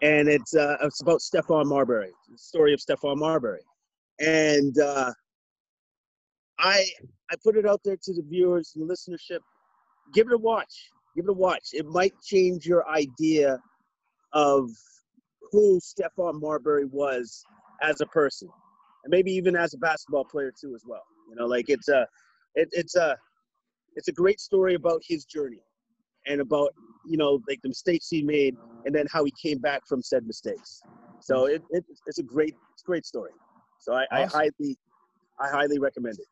[0.03, 3.63] and it's uh, it's about Stephon Marbury, the story of Stephon Marbury,
[4.21, 5.13] and uh,
[6.59, 6.87] I
[7.31, 9.41] I put it out there to the viewers and listenership.
[10.13, 10.91] Give it a watch.
[11.15, 11.69] Give it a watch.
[11.73, 13.59] It might change your idea
[14.33, 14.71] of
[15.51, 17.45] who Stephon Marbury was
[17.83, 18.49] as a person,
[19.07, 21.03] and maybe even as a basketball player too, as well.
[21.31, 22.07] You know, like it's a
[22.57, 23.17] it, it's a
[23.95, 25.63] it's a great story about his journey
[26.27, 26.71] and about
[27.05, 30.27] you know like the mistakes he made and then how he came back from said
[30.27, 30.83] mistakes.
[31.21, 33.33] So it, it it's a great it's a great story.
[33.79, 34.41] So I, awesome.
[34.41, 34.77] I highly
[35.41, 36.27] i highly recommend it.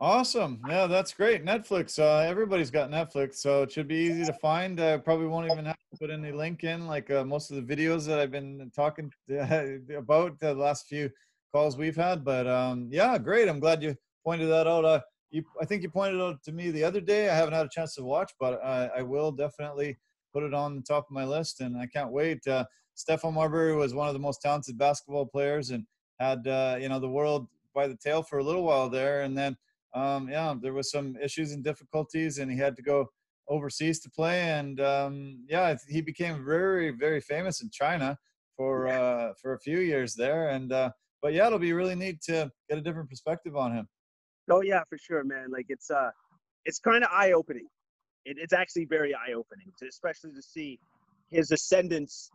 [0.00, 0.60] Awesome.
[0.68, 1.44] Yeah that's great.
[1.44, 4.80] Netflix uh, everybody's got netflix so it should be easy to find.
[4.80, 7.76] Uh, probably won't even have to put any link in like uh, most of the
[7.76, 9.10] videos that i've been talking
[9.96, 11.08] about the last few
[11.52, 13.94] calls we've had but um, yeah great i'm glad you
[14.24, 17.28] pointed that out uh, you, I think you pointed out to me the other day.
[17.28, 19.98] I haven't had a chance to watch, but I, I will definitely
[20.32, 22.46] put it on the top of my list, and I can't wait.
[22.46, 22.64] Uh,
[22.96, 25.84] Stephon Marbury was one of the most talented basketball players, and
[26.18, 29.36] had uh, you know the world by the tail for a little while there, and
[29.36, 29.56] then
[29.94, 33.06] um, yeah, there was some issues and difficulties, and he had to go
[33.48, 38.18] overseas to play, and um, yeah, he became very very famous in China
[38.56, 40.90] for uh, for a few years there, and uh,
[41.22, 43.88] but yeah, it'll be really neat to get a different perspective on him.
[44.50, 45.50] Oh yeah, for sure, man.
[45.50, 46.10] Like it's uh,
[46.64, 47.66] it's kind of eye opening.
[48.24, 50.78] It, it's actually very eye opening, especially to see
[51.30, 52.30] his ascendance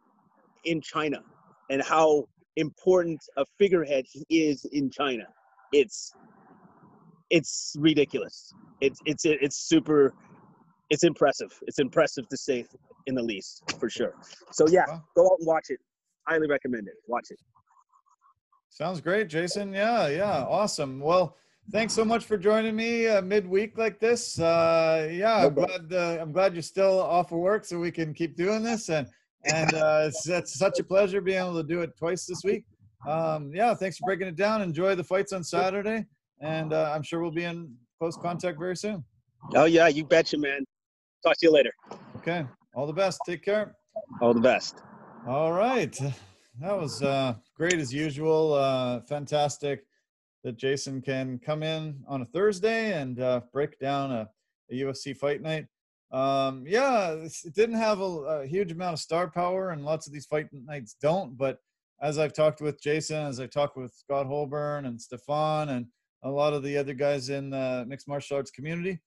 [0.65, 1.21] in China
[1.69, 2.25] and how
[2.55, 5.25] important a figurehead he is in China.
[5.71, 6.13] It's
[7.29, 8.53] it's ridiculous.
[8.81, 10.13] It's it's it's super
[10.89, 11.51] it's impressive.
[11.63, 12.65] It's impressive to say
[13.07, 14.13] in the least, for sure.
[14.51, 15.79] So yeah, go out and watch it.
[16.27, 16.93] Highly recommend it.
[17.07, 17.39] Watch it.
[18.73, 19.71] Sounds great, Jason.
[19.71, 20.99] Yeah, yeah, awesome.
[20.99, 21.37] Well,
[21.71, 24.39] thanks so much for joining me uh, midweek like this.
[24.39, 25.93] Uh, yeah, I'm glad.
[25.93, 28.89] Uh, I'm glad you're still off of work, so we can keep doing this.
[28.89, 29.05] And
[29.45, 32.65] and uh, it's, it's such a pleasure being able to do it twice this week.
[33.07, 34.63] Um, yeah, thanks for breaking it down.
[34.63, 36.07] Enjoy the fights on Saturday,
[36.41, 39.03] and uh, I'm sure we'll be in close contact very soon.
[39.53, 40.65] Oh yeah, you betcha, man.
[41.23, 41.73] Talk to you later.
[42.17, 42.43] Okay.
[42.73, 43.19] All the best.
[43.23, 43.75] Take care.
[44.19, 44.81] All the best.
[45.27, 45.95] All right.
[46.59, 48.53] That was uh, great as usual.
[48.53, 49.85] Uh, fantastic
[50.43, 54.29] that Jason can come in on a Thursday and uh, break down a,
[54.71, 55.67] a, UFC fight night.
[56.11, 60.13] Um, yeah, it didn't have a, a, huge amount of star power, and lots of
[60.13, 61.37] these fight nights don't.
[61.37, 61.57] But
[62.01, 65.87] as I've talked with Jason, as I've talked with Scott Holborn and Stefan, and
[66.23, 68.99] a lot of the other guys in the mixed martial arts community,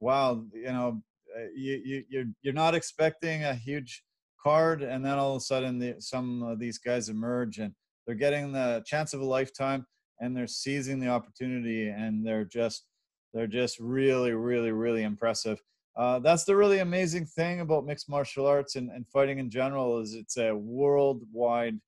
[0.00, 1.02] wow, you know,
[1.36, 4.04] uh, you, you you're you're not expecting a huge
[4.42, 7.74] card, and then all of a sudden the, some of these guys emerge and
[8.06, 9.86] they're getting the chance of a lifetime,
[10.20, 12.86] and they're seizing the opportunity, and they're just
[13.32, 15.60] they're just really really really impressive.
[15.96, 20.00] Uh, that's the really amazing thing about mixed martial arts and, and fighting in general
[20.00, 21.78] is it's a worldwide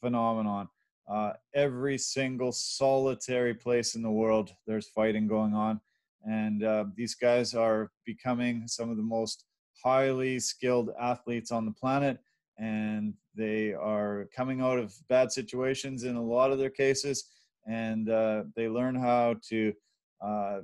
[0.00, 0.68] phenomenon.
[1.10, 5.80] Uh, every single solitary place in the world, there's fighting going on
[6.24, 9.44] and uh, these guys are becoming some of the most
[9.82, 12.18] highly skilled athletes on the planet
[12.58, 17.24] and they are coming out of bad situations in a lot of their cases
[17.66, 19.72] and uh, they learn how to
[20.24, 20.58] uh,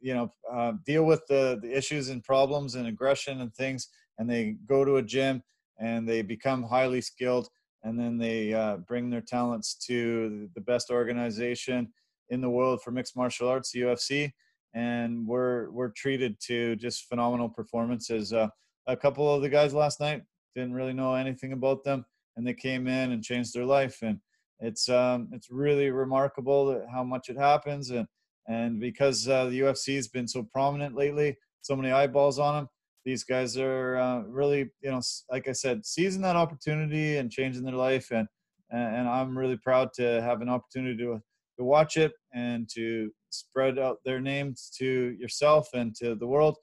[0.00, 4.28] you know uh, deal with the, the issues and problems and aggression and things and
[4.28, 5.42] they go to a gym
[5.78, 7.48] and they become highly skilled
[7.84, 11.92] and then they uh, bring their talents to the best organization
[12.30, 14.32] in the world for mixed martial arts the ufc
[14.74, 18.32] and we're we're treated to just phenomenal performances.
[18.32, 18.48] Uh,
[18.86, 20.22] a couple of the guys last night
[20.54, 22.04] didn't really know anything about them,
[22.36, 23.98] and they came in and changed their life.
[24.02, 24.18] And
[24.60, 28.06] it's um, it's really remarkable how much it happens, and
[28.46, 32.68] and because uh, the UFC has been so prominent lately, so many eyeballs on them.
[33.04, 37.64] These guys are uh, really, you know, like I said, seizing that opportunity and changing
[37.64, 38.26] their life, and
[38.70, 41.20] and I'm really proud to have an opportunity to
[41.58, 46.56] to watch it and to spread out their names to yourself and to the world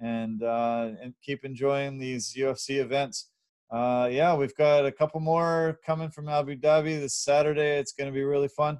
[0.00, 3.30] and uh, and keep enjoying these UFC events.
[3.70, 7.78] Uh, yeah, we've got a couple more coming from Abu Dhabi this Saturday.
[7.78, 8.78] It's going to be really fun.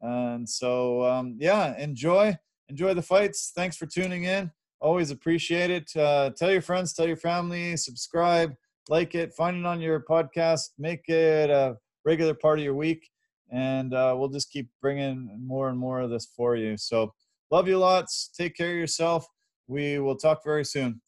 [0.00, 2.36] And so, um, yeah, enjoy
[2.68, 3.52] enjoy the fights.
[3.54, 4.50] Thanks for tuning in.
[4.80, 5.94] Always appreciate it.
[5.94, 8.54] Uh, tell your friends, tell your family, subscribe,
[8.88, 13.10] like it, find it on your podcast, make it a regular part of your week
[13.50, 16.76] and uh, we'll just keep bringing more and more of this for you.
[16.76, 17.12] So,
[17.50, 18.30] love you lots.
[18.36, 19.26] Take care of yourself.
[19.66, 21.00] We will talk very soon.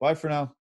[0.00, 0.57] Bye for now.